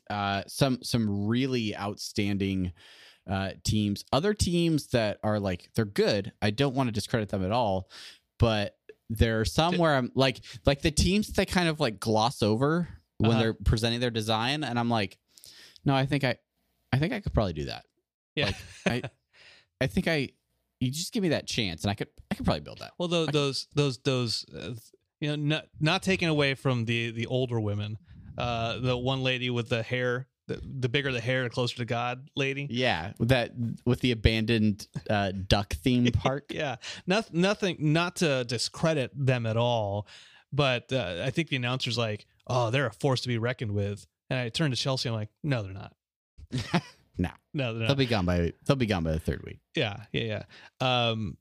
[0.09, 2.73] Uh, some some really outstanding
[3.29, 4.03] uh, teams.
[4.11, 6.31] Other teams that are like they're good.
[6.41, 7.89] I don't want to discredit them at all,
[8.39, 8.75] but
[9.09, 12.41] there are some where I'm like like the teams that they kind of like gloss
[12.41, 13.39] over when Uh-huh.
[13.39, 15.17] they're presenting their design, and I'm like,
[15.85, 16.37] no, I think I,
[16.91, 17.85] I think I could probably do that.
[18.35, 18.51] yeah.
[18.87, 19.03] I,
[19.79, 20.29] I think I,
[20.79, 22.91] you just give me that chance, and I could I could probably build that.
[22.97, 24.73] well, those those those those uh,
[25.21, 27.97] you know not not taken away from the the older women.
[28.37, 30.27] Uh, the one lady with the hair.
[30.47, 32.67] The, the bigger the hair, the closer to God, lady.
[32.69, 33.51] Yeah, with that
[33.85, 36.45] with the abandoned uh, duck theme park.
[36.49, 36.75] yeah
[37.07, 40.05] nothing nothing not to discredit them at all
[40.51, 44.05] but uh, i think the announcer's like oh they're a force to be reckoned with
[44.29, 45.93] and i turned to chelsea i'm like no they're not
[47.17, 47.29] No.
[47.53, 49.59] no they're They'll be gone by they'll be gone by the third week.
[49.75, 50.43] yeah yeah
[50.81, 51.37] yeah um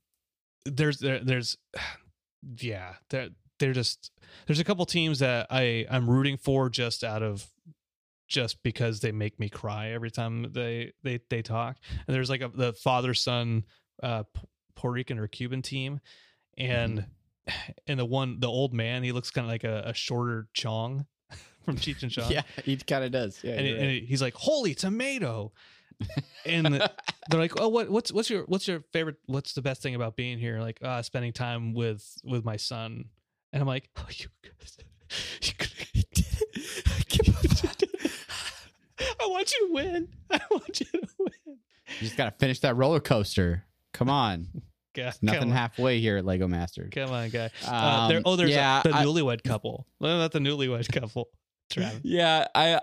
[0.65, 1.57] there's there, there's
[2.59, 3.29] yeah they're
[3.59, 4.11] they're just
[4.47, 7.45] there's a couple teams that i i'm rooting for just out of
[8.27, 11.77] just because they make me cry every time they they they talk.
[12.07, 13.63] And there's like a the father son
[14.01, 14.23] uh
[14.75, 15.99] puerto rican or cuban team
[16.57, 17.05] and
[17.87, 21.05] and the one the old man he looks kind of like a, a shorter chong
[21.65, 22.31] from cheech and chong.
[22.31, 23.39] Yeah, he kind of does.
[23.43, 25.51] Yeah, and, you're and he's like holy tomato!
[26.45, 26.73] And
[27.29, 30.15] they're like oh what what's what's your what's your favorite what's the best thing about
[30.15, 30.59] being here?
[30.59, 33.05] Like uh spending time with with my son.
[33.51, 34.25] And i'm like oh you
[35.41, 35.72] you could
[38.99, 40.07] I want you to win.
[40.31, 41.31] I want you to win.
[41.47, 43.65] You just got to finish that roller coaster.
[43.93, 44.47] Come on.
[44.93, 45.51] Ga- Nothing on.
[45.51, 46.89] halfway here at Lego Masters.
[46.93, 47.49] Come on, guy.
[47.65, 49.87] Uh, there, Um, oh, there's a- the I- newlywed couple.
[49.97, 51.29] What about the newlywed couple?
[51.71, 51.99] Travis.
[52.03, 52.79] Yeah, I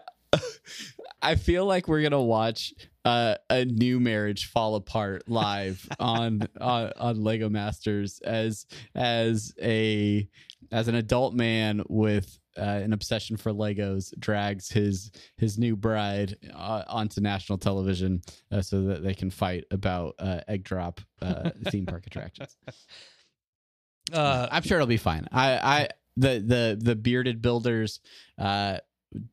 [1.23, 2.73] I feel like we're gonna watch
[3.05, 10.29] uh, a new marriage fall apart live on on on Lego Masters as as a
[10.73, 16.37] as an adult man with uh, an obsession for Legos drags his his new bride
[16.55, 21.51] uh, onto national television uh, so that they can fight about uh, egg drop uh,
[21.69, 22.57] theme park attractions.
[24.13, 25.27] Uh, I'm sure it'll be fine.
[25.31, 28.01] I, I the the the bearded builders
[28.39, 28.79] uh,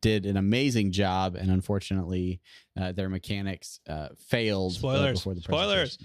[0.00, 2.40] did an amazing job, and unfortunately,
[2.80, 4.74] uh, their mechanics uh, failed.
[4.74, 5.18] Spoilers.
[5.18, 5.98] before the Spoilers.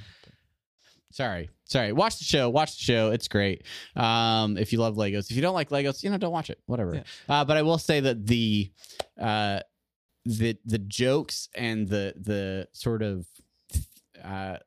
[1.14, 1.94] Sorry, sorry.
[1.94, 2.50] Watch the show.
[2.50, 3.12] Watch the show.
[3.12, 3.64] It's great.
[3.96, 6.60] Um, if you love Legos, if you don't like Legos, you know, don't watch it.
[6.66, 6.96] Whatever.
[6.96, 7.04] Yeah.
[7.30, 8.72] Uh, but I will say that the
[9.22, 9.60] uh,
[10.26, 13.28] the the jokes and the the sort of
[14.24, 14.58] uh,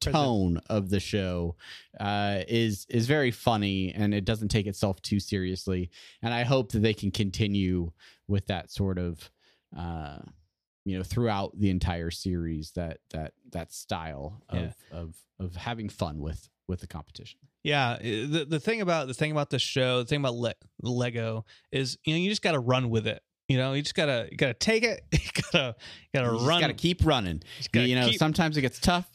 [0.00, 1.56] tone of the show
[2.00, 5.90] uh, is is very funny and it doesn't take itself too seriously.
[6.22, 7.92] And I hope that they can continue
[8.26, 9.30] with that sort of
[9.76, 10.18] uh,
[10.84, 14.72] you know throughout the entire series that that that style of Yeah.
[14.98, 17.38] of of having fun with with the competition.
[17.62, 21.44] Yeah, the the thing about the thing about the show, the thing about Le- Lego
[21.72, 23.22] is you know you just got to run with it.
[23.48, 25.02] You know, you just gotta you gotta take it.
[25.12, 25.76] You gotta
[26.12, 26.60] you gotta You run.
[26.60, 27.42] got to keep running.
[27.72, 29.06] gotta you know, keep- sometimes it gets tough.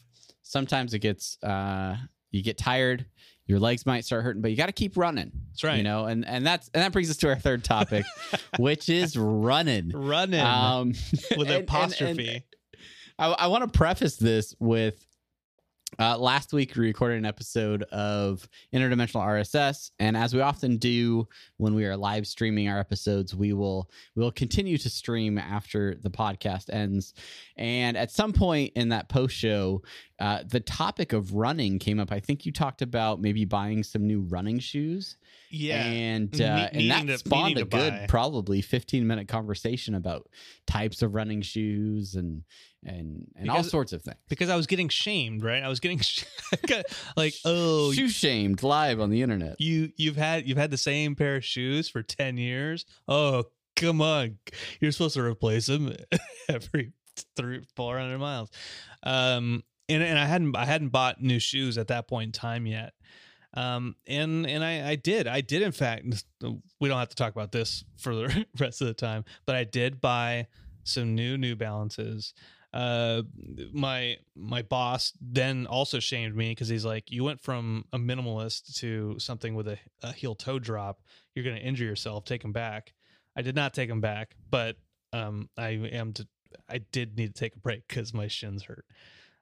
[0.42, 1.96] Sometimes it gets uh
[2.32, 3.06] you get tired.
[3.50, 5.32] Your legs might start hurting, but you got to keep running.
[5.50, 5.76] That's right.
[5.78, 8.06] You know, and and that's and that brings us to our third topic,
[8.58, 9.90] which is running.
[9.92, 12.28] running Um, with and- an and- apostrophe.
[12.28, 12.42] and
[13.18, 15.04] I, I want to preface this with
[15.98, 21.26] uh, last week we recorded an episode of interdimensional RSS, and as we often do
[21.56, 25.96] when we are live streaming our episodes, we will we will continue to stream after
[25.96, 27.14] the podcast ends.
[27.56, 29.82] And at some point in that post show,
[30.20, 32.12] uh, the topic of running came up.
[32.12, 35.16] I think you talked about maybe buying some new running shoes
[35.50, 38.06] yeah, and uh, and that to- spawned a good buy.
[38.08, 40.28] probably 15 minute conversation about
[40.66, 42.44] types of running shoes and
[42.84, 44.16] and and all sorts of things.
[44.28, 45.62] because I was getting shamed, right?
[45.62, 46.24] I was getting sh-
[47.16, 49.60] like, oh, shoe shamed live on the internet.
[49.60, 52.86] You you've had you've had the same pair of shoes for 10 years?
[53.08, 53.44] Oh
[53.76, 54.38] come on.
[54.80, 55.94] You're supposed to replace them
[56.48, 56.92] every
[57.36, 58.50] three 400 miles.
[59.02, 62.64] Um and, and i hadn't i hadn't bought new shoes at that point in time
[62.64, 62.92] yet
[63.54, 65.26] um and and i i did.
[65.26, 66.04] I did in fact
[66.80, 69.64] we don't have to talk about this for the rest of the time but i
[69.64, 70.46] did buy
[70.84, 72.34] some new new balances.
[72.72, 73.22] Uh
[73.72, 78.76] my my boss then also shamed me because he's like you went from a minimalist
[78.78, 81.00] to something with a, a heel toe drop.
[81.34, 82.24] You're going to injure yourself.
[82.24, 82.92] Take them back.
[83.36, 84.76] I did not take them back but
[85.12, 86.26] um i am to
[86.68, 88.84] i did need to take a break because my shins hurt.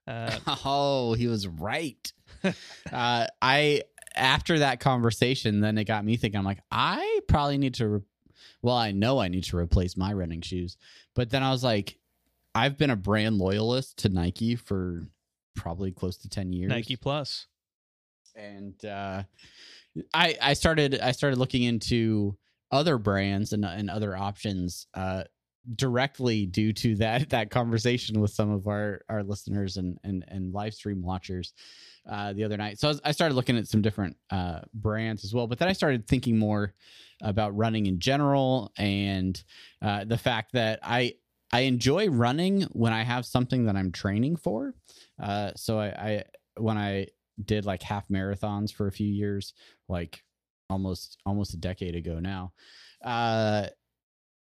[0.07, 2.13] Uh oh he was right.
[2.93, 3.83] Uh i
[4.15, 8.01] after that conversation then it got me thinking i'm like i probably need to re-
[8.63, 10.77] well i know i need to replace my running shoes
[11.15, 11.97] but then i was like
[12.55, 15.03] i've been a brand loyalist to nike for
[15.59, 16.71] probably close to 10 years.
[16.71, 17.47] Nike plus.
[18.35, 19.25] And uh,
[20.15, 22.37] I I started I started looking into
[22.71, 25.25] other brands and and other options uh,
[25.75, 30.53] directly due to that that conversation with some of our our listeners and and and
[30.53, 31.53] live stream watchers
[32.09, 32.79] uh, the other night.
[32.79, 35.69] So I, was, I started looking at some different uh, brands as well, but then
[35.69, 36.75] I started thinking more
[37.23, 39.43] about running in general and
[39.83, 41.15] uh, the fact that I
[41.53, 44.75] I enjoy running when I have something that I'm training for.
[45.23, 46.25] Uh, so I, I
[46.57, 47.09] when I
[47.45, 49.55] did like half marathons for a few years,
[49.89, 50.23] like
[50.71, 52.53] almost almost a decade ago now.
[53.05, 53.69] Uh,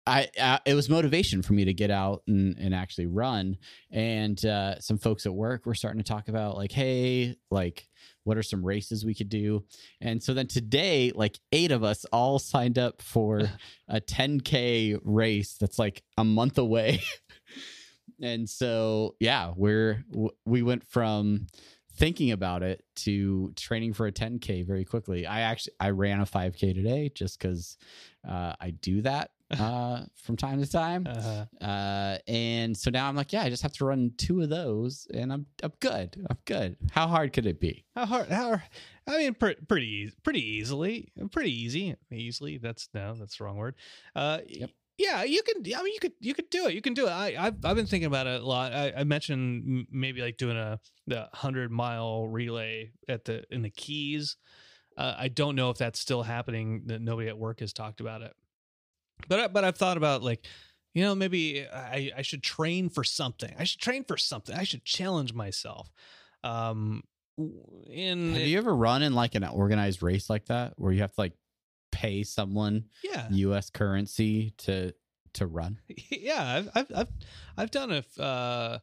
[0.08, 3.58] I uh, it was motivation for me to get out and, and actually run.
[3.92, 7.88] And uh, some folks at work were starting to talk about like, hey, like
[8.24, 9.64] what are some races we could do?
[10.00, 13.42] And so then today, like eight of us all signed up for
[13.88, 17.02] a 10k race that's like a month away.
[18.22, 20.04] and so yeah, we're
[20.46, 21.48] we went from
[21.94, 25.28] thinking about it to training for a 10k very quickly.
[25.28, 27.78] I actually I ran a 5k today just because
[28.28, 29.30] uh, I do that
[29.60, 31.06] uh, from time to time.
[31.08, 34.50] uh, Uh, and so now I'm like, yeah, I just have to run two of
[34.50, 36.16] those, and I'm I'm good.
[36.30, 36.78] I'm good.
[36.92, 37.86] How hard could it be?
[37.96, 38.62] how hard how
[39.08, 43.58] i mean pre- pretty eas- pretty easily pretty easy easily that's no that's the wrong
[43.58, 43.76] word
[44.16, 44.70] uh Yep.
[44.98, 47.10] yeah you can i mean you could you could do it you can do it
[47.12, 50.56] i i've, I've been thinking about it a lot i, I mentioned maybe like doing
[50.56, 54.38] a the 100 mile relay at the in the keys
[54.98, 58.22] uh, i don't know if that's still happening that nobody at work has talked about
[58.22, 58.34] it
[59.28, 60.46] but I- but i've thought about like
[60.94, 63.54] you know, maybe I, I should train for something.
[63.58, 64.54] I should train for something.
[64.54, 65.90] I should challenge myself.
[66.44, 67.04] Um,
[67.90, 71.14] in Have you ever run in like an organized race like that where you have
[71.14, 71.34] to like
[71.94, 73.70] pay someone yeah, U.S.
[73.70, 74.94] currency to
[75.36, 75.80] to run?
[76.10, 77.08] yeah, I've I've I've,
[77.58, 78.80] I've done a uh,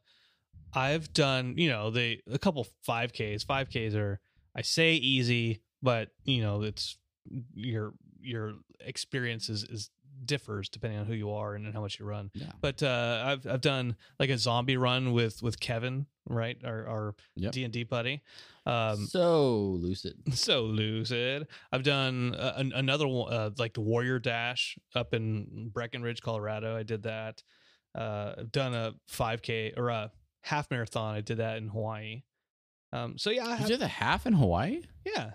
[0.73, 3.45] I've done you know the a couple five Ks.
[3.45, 4.19] Five Ks are
[4.57, 6.97] I say easy, but you know it's
[7.53, 9.91] your your experience is, is
[10.25, 12.31] differs depending on who you are and how much you run.
[12.35, 12.53] Yeah.
[12.61, 16.57] But uh, I've I've done like a zombie run with with Kevin, right?
[16.65, 18.23] Our our D and D buddy.
[18.67, 20.15] Um, so lucid.
[20.35, 21.47] so lucid.
[21.73, 26.77] I've done uh, an, another one, uh, like the Warrior Dash up in Breckenridge, Colorado.
[26.77, 27.43] I did that.
[27.95, 30.11] Uh, I've done a 5K or a
[30.43, 31.15] half marathon.
[31.15, 32.23] I did that in Hawaii.
[32.93, 34.83] Um, so yeah, I You did the half in Hawaii?
[35.05, 35.31] yeah,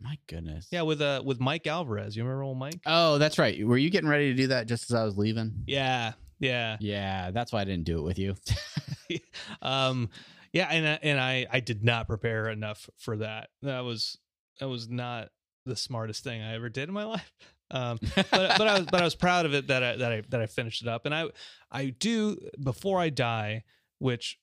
[0.00, 0.68] My goodness.
[0.70, 2.16] yeah, with uh with Mike Alvarez.
[2.16, 2.80] You remember old Mike?
[2.86, 3.66] Oh, that's right.
[3.66, 5.64] Were you getting ready to do that just as I was leaving?
[5.66, 6.76] Yeah, yeah.
[6.80, 8.34] Yeah, that's why I didn't do it with you.
[9.62, 10.08] um
[10.52, 14.18] yeah and I- and i i did not prepare enough for that that was
[14.60, 15.28] that was not
[15.66, 17.32] the smartest thing i ever did in my life
[17.70, 20.22] um but but i was but i was proud of it that i that i
[20.28, 21.26] that i finished it up and i
[21.70, 23.64] i do before i die
[23.98, 24.38] which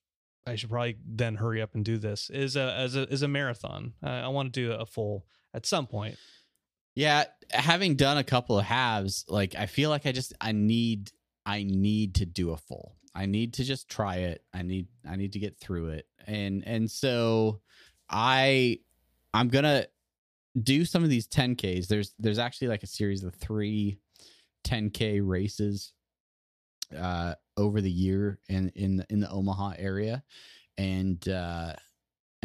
[0.47, 3.27] i should probably then hurry up and do this is a as a is a
[3.27, 6.17] marathon i, I want to do a full at some point
[6.95, 11.11] yeah, having done a couple of halves, like I feel like I just I need
[11.45, 12.95] I need to do a full.
[13.13, 14.43] I need to just try it.
[14.53, 16.07] I need I need to get through it.
[16.25, 17.59] And and so
[18.09, 18.79] I
[19.33, 19.89] I'm going to
[20.63, 21.87] do some of these 10Ks.
[21.87, 23.97] There's there's actually like a series of 3
[24.63, 25.91] 10K races
[26.97, 30.23] uh over the year in in in the Omaha area
[30.77, 31.73] and uh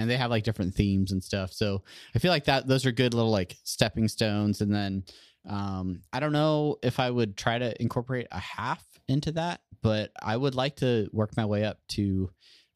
[0.00, 1.52] and they have like different themes and stuff.
[1.52, 1.82] So
[2.14, 4.62] I feel like that those are good little like stepping stones.
[4.62, 5.04] And then
[5.48, 10.10] um, I don't know if I would try to incorporate a half into that, but
[10.22, 12.30] I would like to work my way up to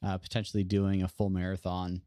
[0.04, 2.02] uh, potentially doing a full marathon,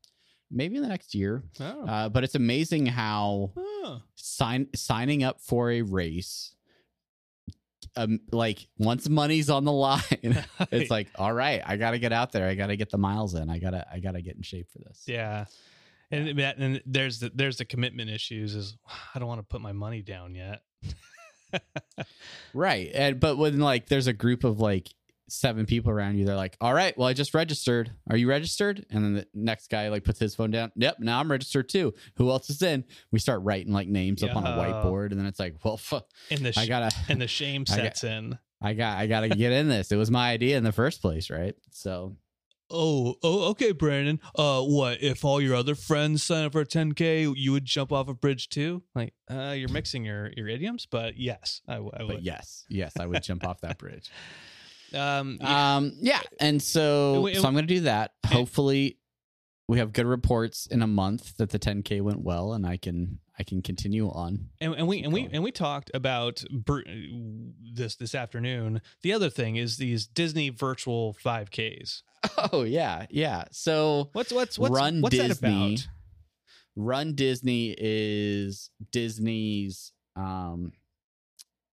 [0.52, 1.44] maybe in the next year.
[1.60, 4.02] oh, Uh, but it's amazing how oh.
[4.16, 6.54] sign signing up for a race.
[7.98, 10.02] Um, like once money's on the line,
[10.72, 12.48] it's like, all right, I got to get out there.
[12.48, 13.50] I got to get the miles in.
[13.50, 15.04] I gotta, I gotta get in shape for this.
[15.08, 15.46] yeah
[16.10, 18.78] and and there's the there's the commitment issues is
[19.16, 20.62] i don't want to put my money down yet
[22.54, 22.92] Right.
[22.94, 24.90] And but when like there's a group of like
[25.30, 27.92] seven people around you, they're like, All right, well, I just registered.
[28.10, 28.86] Are you registered?
[28.90, 30.72] And then the next guy like puts his phone down.
[30.76, 31.94] Yep, now I'm registered too.
[32.16, 32.84] Who else is in?
[33.12, 36.00] We start writing like names up on a whiteboard, and then it's like, Well, fu-
[36.32, 38.38] and the I gotta and the shame I got- sets in.
[38.62, 39.92] I got I gotta get in this.
[39.92, 41.56] It was my idea in the first place, right?
[41.72, 42.16] So
[42.70, 44.20] Oh, oh, okay, Brandon.
[44.36, 47.34] Uh, what if all your other friends sign up for 10k?
[47.38, 48.84] You would jump off a bridge too?
[48.94, 52.24] Like, uh, you're mixing your your idioms, but yes, I, w- I but would.
[52.26, 54.10] yes, yes, I would jump off that bridge.
[54.94, 58.12] Um, yeah, Um, yeah, and so And we- so I'm gonna do that.
[58.26, 58.98] Hopefully,
[59.68, 63.20] we have good reports in a month that the 10k went well, and I can
[63.40, 64.50] I can continue on.
[64.62, 66.82] and, and we and we and we talked about br-
[67.74, 68.82] this this afternoon.
[69.04, 72.02] The other thing is these Disney virtual 5ks.
[72.52, 73.44] Oh yeah, yeah.
[73.52, 75.50] So What's what's what's Run what's that Disney.
[75.76, 75.88] about?
[76.76, 80.72] Run Disney is Disney's um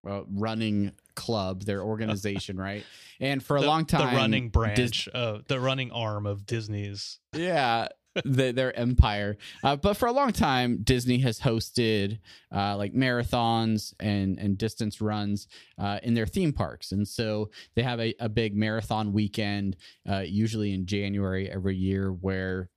[0.04, 2.84] well, running club, their organization, right?
[3.20, 6.46] And for a The- long time, the running Dis- branch of the running arm of
[6.46, 7.18] Disney's.
[7.34, 7.88] yeah
[8.24, 12.20] the, their empire uh, but for a long time disney has hosted
[12.54, 15.48] uh, like marathons and and distance runs
[15.78, 19.76] uh, in their theme parks and so they have a, a big marathon weekend
[20.08, 22.70] uh, usually in january every year where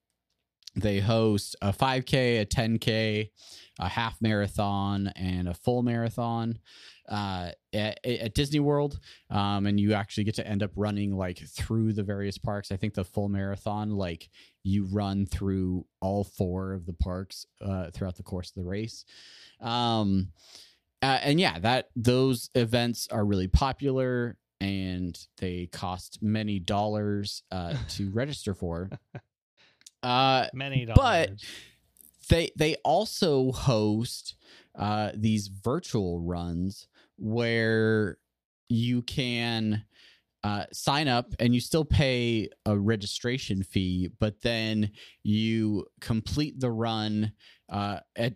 [0.76, 3.30] they host a 5k a 10k
[3.80, 6.58] a half marathon and a full marathon
[7.08, 9.00] uh, at, at Disney World,
[9.30, 12.72] um, and you actually get to end up running like through the various parks.
[12.72, 14.30] I think the full marathon, like
[14.64, 19.06] you run through all four of the parks uh, throughout the course of the race.
[19.62, 20.32] Um,
[21.02, 27.76] uh, and yeah, that those events are really popular and they cost many dollars uh,
[27.90, 28.90] to register for.
[30.04, 31.32] Uh, Many But-
[32.30, 34.36] they they also host
[34.76, 36.88] uh, these virtual runs
[37.18, 38.18] where
[38.70, 39.84] you can
[40.44, 44.92] uh, sign up and you still pay a registration fee, but then
[45.24, 47.32] you complete the run
[47.70, 48.34] uh, at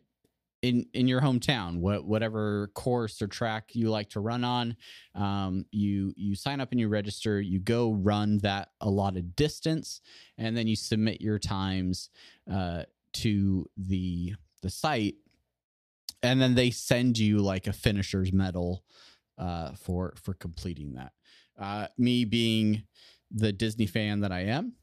[0.62, 4.76] in in your hometown, what whatever course or track you like to run on.
[5.16, 7.42] Um, you you sign up and you register.
[7.42, 10.02] You go run that allotted distance,
[10.38, 12.10] and then you submit your times
[12.52, 15.16] uh, to the the site,
[16.24, 18.84] and then they send you like a finisher's medal
[19.38, 21.12] uh, for for completing that.
[21.60, 22.84] Uh, me being
[23.32, 24.74] the Disney fan that I am,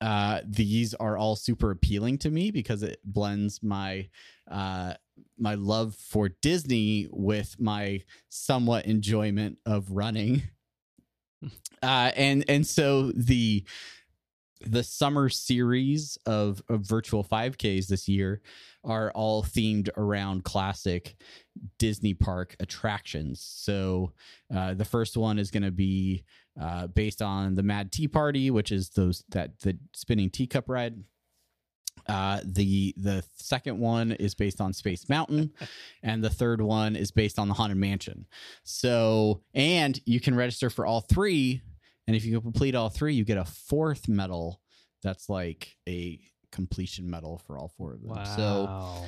[0.00, 4.08] uh, these are all super appealing to me because it blends my
[4.50, 4.94] uh,
[5.38, 10.42] my love for Disney with my somewhat enjoyment of running.
[11.82, 13.64] Uh, and and so the
[14.60, 18.42] the summer series of, of virtual 5Ks this year
[18.84, 21.16] are all themed around classic
[21.78, 23.40] Disney park attractions.
[23.40, 24.12] So
[24.54, 26.24] uh, the first one is going to be
[26.60, 31.02] uh, based on the Mad Tea Party, which is those that the spinning teacup ride.
[32.06, 35.52] Uh, the the second one is based on Space Mountain,
[36.02, 38.26] and the third one is based on the Haunted Mansion.
[38.64, 41.62] So, and you can register for all three,
[42.06, 44.60] and if you complete all three, you get a fourth medal.
[45.02, 46.20] That's like a
[46.52, 48.10] completion medal for all four of them.
[48.10, 48.24] Wow.
[48.24, 49.06] So,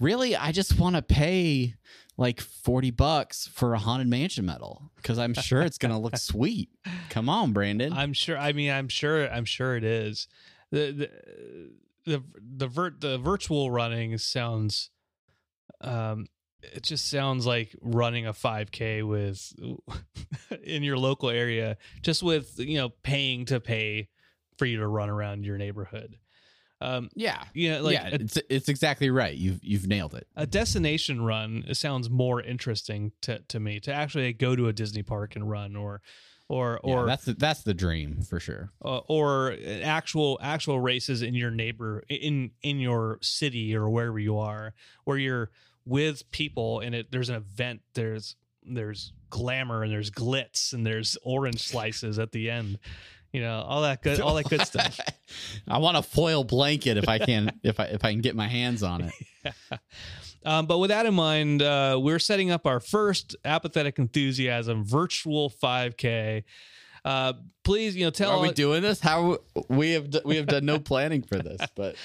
[0.00, 1.74] really, I just want to pay
[2.16, 6.70] like forty bucks for a Haunted Mansion medal because I'm sure it's gonna look sweet.
[7.10, 7.92] Come on, Brandon.
[7.92, 8.38] I'm sure.
[8.38, 9.28] I mean, I'm sure.
[9.30, 10.26] I'm sure it is.
[10.70, 11.10] The the
[12.04, 12.22] the
[12.56, 14.90] the, vir- the virtual running sounds.
[15.80, 16.26] Um,
[16.62, 19.52] it just sounds like running a 5K with
[20.62, 24.08] in your local area, just with you know paying to pay
[24.56, 26.18] for you to run around your neighborhood.
[26.80, 29.36] Um, yeah, yeah, like yeah, a, it's it's exactly right.
[29.36, 30.26] You've you've nailed it.
[30.36, 35.02] a destination run sounds more interesting to to me to actually go to a Disney
[35.02, 36.02] park and run or
[36.48, 38.70] or Yeah, or that's the, that's the dream for sure.
[38.84, 44.38] uh, or actual actual races in your neighbor in in your city or wherever you
[44.38, 44.72] are
[45.04, 45.50] where you're
[45.88, 51.16] with people and it there's an event there's there's glamour and there's glitz and there's
[51.22, 52.78] orange slices at the end
[53.32, 55.00] you know all that good all that good stuff
[55.66, 58.48] I want a foil blanket if I can if I if I can get my
[58.48, 59.54] hands on it.
[60.44, 65.50] um, but with that in mind uh, we're setting up our first apathetic enthusiasm virtual
[65.50, 66.44] 5k
[67.04, 67.32] uh,
[67.64, 69.00] please you know tell Are we doing this?
[69.00, 71.96] How we have d- we have done no planning for this, but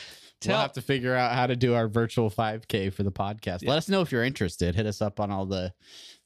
[0.44, 3.66] Tell- we'll have to figure out how to do our virtual 5K for the podcast.
[3.66, 4.76] Let us know if you're interested.
[4.76, 5.74] Hit us up on all the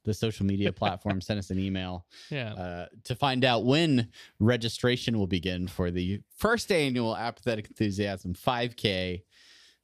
[0.04, 1.26] the social media platforms.
[1.26, 4.10] Send us an email yeah uh, to find out when
[4.40, 9.24] registration will begin for the first annual Apathetic Enthusiasm 5K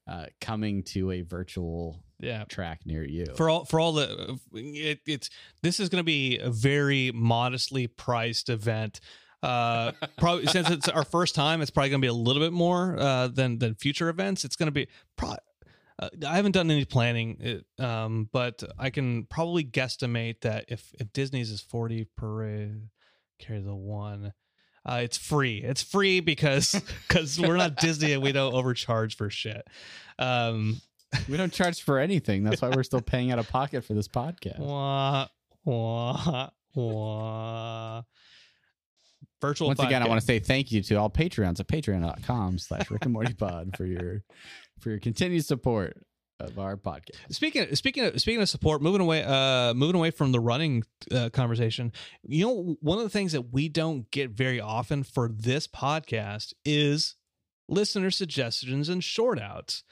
[0.07, 3.25] uh, coming to a virtual yeah track near you.
[3.36, 5.29] for all for all the it, it's
[5.61, 9.01] this is going to be a very modestly priced event
[9.43, 12.53] uh probably since it's our first time it's probably going to be a little bit
[12.53, 14.87] more uh than than future events it's going to be
[15.17, 15.35] pro-
[15.99, 20.91] uh, I haven't done any planning, uh, um, but I can probably guesstimate that if,
[20.99, 22.67] if Disney's is forty per uh,
[23.37, 24.33] carry the one,
[24.89, 25.57] uh, it's free.
[25.59, 26.71] It's free because
[27.07, 29.67] because we're not Disney and we don't overcharge for shit.
[30.19, 30.81] Um,
[31.29, 32.43] we don't charge for anything.
[32.43, 34.59] That's why we're still paying out of pocket for this podcast.
[34.59, 35.27] Wah,
[35.63, 38.01] wah, wah.
[39.43, 39.67] Virtual.
[39.67, 43.03] Once again, I want to say thank you to all Patreons at patreon.com slash Rick
[43.03, 44.23] and Morty Pod for your
[44.79, 45.97] for your continued support
[46.39, 47.17] of our podcast.
[47.29, 51.29] Speaking speaking of speaking of support, moving away uh moving away from the running uh,
[51.29, 51.91] conversation,
[52.23, 56.53] you know one of the things that we don't get very often for this podcast
[56.63, 57.15] is
[57.67, 59.83] listener suggestions and short outs.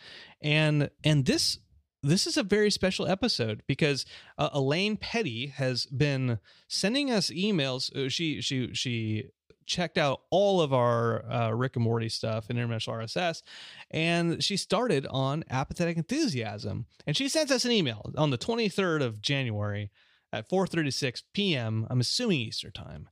[0.41, 1.60] And and this
[2.04, 4.06] this is a very special episode because
[4.38, 7.95] uh, Elaine Petty has been sending us emails.
[7.95, 9.30] Uh, She she she
[9.68, 13.43] checked out all of our uh, Rick and Morty stuff in International RSS,
[13.91, 16.88] and she started on Apathetic Enthusiasm.
[17.06, 19.91] And she sent us an email on the 23rd of January
[20.34, 21.86] at 4:36 p.m.
[21.89, 23.10] I'm assuming Easter time.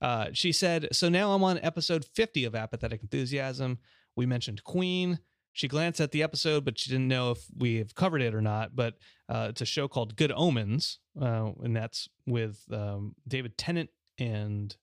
[0.00, 3.78] Uh, she said, "So now I'm on episode 50 of Apathetic Enthusiasm.
[4.16, 5.20] We mentioned Queen."
[5.52, 8.40] She glanced at the episode, but she didn't know if we have covered it or
[8.40, 8.74] not.
[8.74, 8.94] But
[9.28, 14.74] uh, it's a show called Good Omens, uh, and that's with um, David Tennant and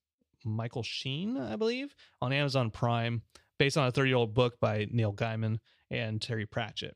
[0.46, 3.24] Michael Sheen, I believe, on Amazon Prime,
[3.58, 5.58] based on a 30 year old book by Neil Gaiman
[5.90, 6.96] and Terry Pratchett.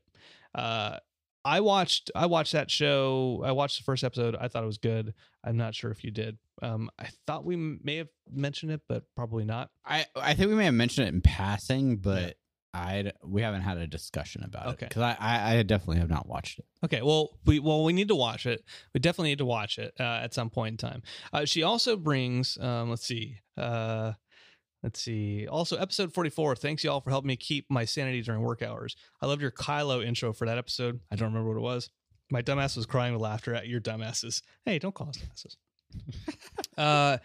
[0.54, 0.98] Uh,
[1.44, 3.42] I watched I watched that show.
[3.44, 4.34] I watched the first episode.
[4.34, 5.12] I thought it was good.
[5.44, 6.38] I'm not sure if you did.
[6.62, 9.70] Um, I thought we may have mentioned it, but probably not.
[9.84, 12.36] I I think we may have mentioned it in passing, but
[12.74, 14.86] I we haven't had a discussion about Okay.
[14.86, 16.64] it because I, I I definitely have not watched it.
[16.84, 18.64] Okay, well, we well we need to watch it.
[18.92, 21.02] We definitely need to watch it uh, at some point in time.
[21.32, 24.12] Uh, she also brings, um, let's see, uh,
[24.82, 25.46] let's see.
[25.46, 26.56] Also, episode forty-four.
[26.56, 28.96] Thanks y'all for helping me keep my sanity during work hours.
[29.22, 30.98] I loved your Kylo intro for that episode.
[31.12, 31.90] I don't remember what it was.
[32.30, 34.42] My dumbass was crying with laughter at your dumbasses.
[34.64, 35.56] Hey, don't call us dumbasses.
[36.76, 37.18] uh,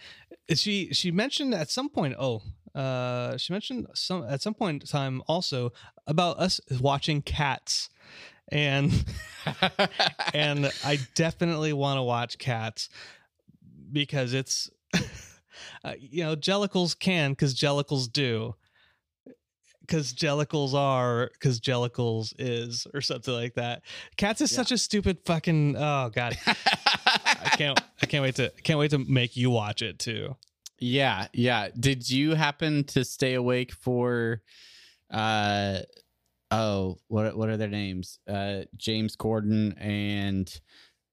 [0.53, 2.15] she she mentioned at some point.
[2.19, 2.43] Oh,
[2.75, 5.71] uh, she mentioned some at some point in time also
[6.07, 7.89] about us watching cats
[8.51, 9.05] and
[10.33, 12.89] and I definitely want to watch Cats
[13.91, 14.69] because it's
[15.83, 18.55] uh, you know jellicles can because jellicles do
[19.81, 23.81] because jellicles are because jellicles is or something like that.
[24.17, 26.37] Cats is such a stupid fucking oh god.
[26.47, 30.35] I can't I can't wait to can't wait to make you watch it too.
[30.79, 31.69] Yeah, yeah.
[31.77, 34.41] Did you happen to stay awake for
[35.11, 35.79] uh
[36.51, 38.19] oh, what what are their names?
[38.27, 40.59] Uh James Corden and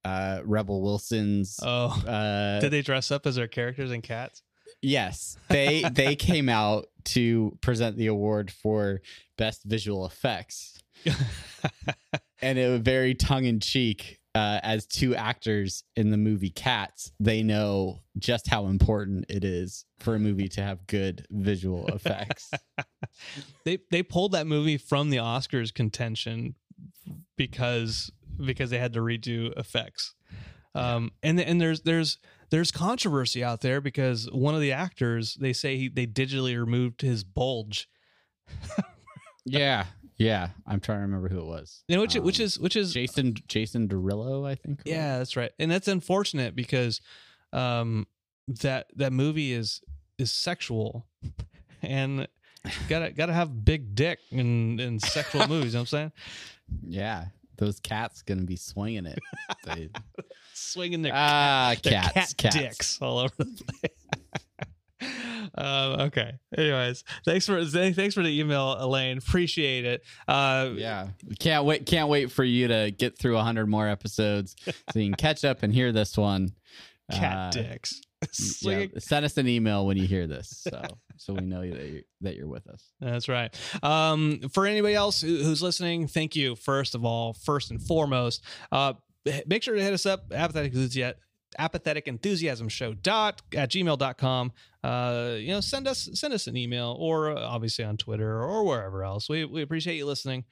[0.05, 4.43] uh Rebel Wilson's Oh, uh did they dress up as their characters and Cats?
[4.83, 5.37] Yes.
[5.49, 9.01] They they came out to present the award for
[9.39, 10.81] best visual effects.
[12.43, 14.19] and it was very tongue in cheek.
[14.37, 19.87] Uh, as two actors in the movie Cats, they know just how important it is
[19.99, 22.51] for a movie to have good visual effects.
[23.65, 26.55] they they pulled that movie from the Oscars contention
[27.39, 28.13] because
[28.45, 30.15] because they had to redo effects.
[30.75, 32.19] Um, and and there's there's
[32.51, 37.01] there's controversy out there because one of the actors they say he, they digitally removed
[37.01, 37.89] his bulge,
[39.47, 39.87] yeah,
[40.19, 40.49] yeah.
[40.67, 41.83] I'm trying to remember who it was.
[41.89, 44.83] you know, which which Um, is which is Jason Jason Derulo, I think.
[44.85, 47.01] yeah, that's right, and that's unfortunate because
[47.53, 48.07] um,
[48.63, 49.81] that that movie is
[50.19, 51.07] is sexual,
[51.83, 52.27] and
[52.89, 55.73] gotta gotta have big dick in in sexual movies.
[55.75, 56.13] You know what I'm saying?
[56.83, 57.25] yeah.
[57.59, 59.19] Those cats gonna be swinging it.
[59.65, 59.89] They-
[60.53, 62.57] Swinging their ah, They're cats, cat cats.
[62.57, 63.45] dicks all over the
[63.81, 64.45] place.
[65.55, 66.33] Um, okay.
[66.57, 69.19] Anyways, thanks for thanks for the email, Elaine.
[69.19, 70.03] Appreciate it.
[70.29, 71.87] Uh, Yeah, can't wait.
[71.87, 75.63] Can't wait for you to get through hundred more episodes so you can catch up
[75.63, 76.51] and hear this one.
[77.11, 78.01] cat Uh, dicks.
[78.63, 80.83] Yeah, send us an email when you hear this, so
[81.19, 82.83] so we know that you're, that you're with us.
[82.99, 83.55] That's right.
[83.83, 86.57] Um, for anybody else who's listening, thank you.
[86.57, 88.43] First of all, first and foremost,
[88.73, 88.95] uh,
[89.47, 91.19] make sure to hit us up, apathetic enthusiasm
[92.69, 94.53] show dot at gmail.com.
[94.85, 98.65] Uh, you know, send us send us an email or uh, obviously on Twitter or
[98.65, 99.29] wherever else.
[99.29, 100.45] We we appreciate you listening.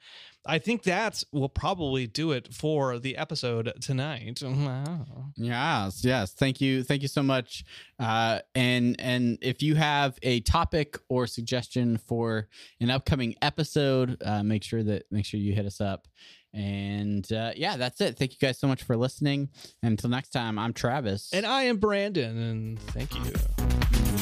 [0.45, 4.41] I think that will probably do it for the episode tonight.
[4.43, 5.31] Wow.
[5.37, 6.33] Yes, yes.
[6.33, 7.63] Thank you, thank you so much.
[7.97, 12.47] Uh, and and if you have a topic or suggestion for
[12.79, 16.07] an upcoming episode, uh, make sure that make sure you hit us up.
[16.55, 18.17] And uh, yeah, that's it.
[18.17, 19.49] Thank you guys so much for listening.
[19.83, 21.29] And until next time, I'm Travis.
[21.33, 23.33] And I am Brandon, and thank you.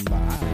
[0.06, 0.54] Bye.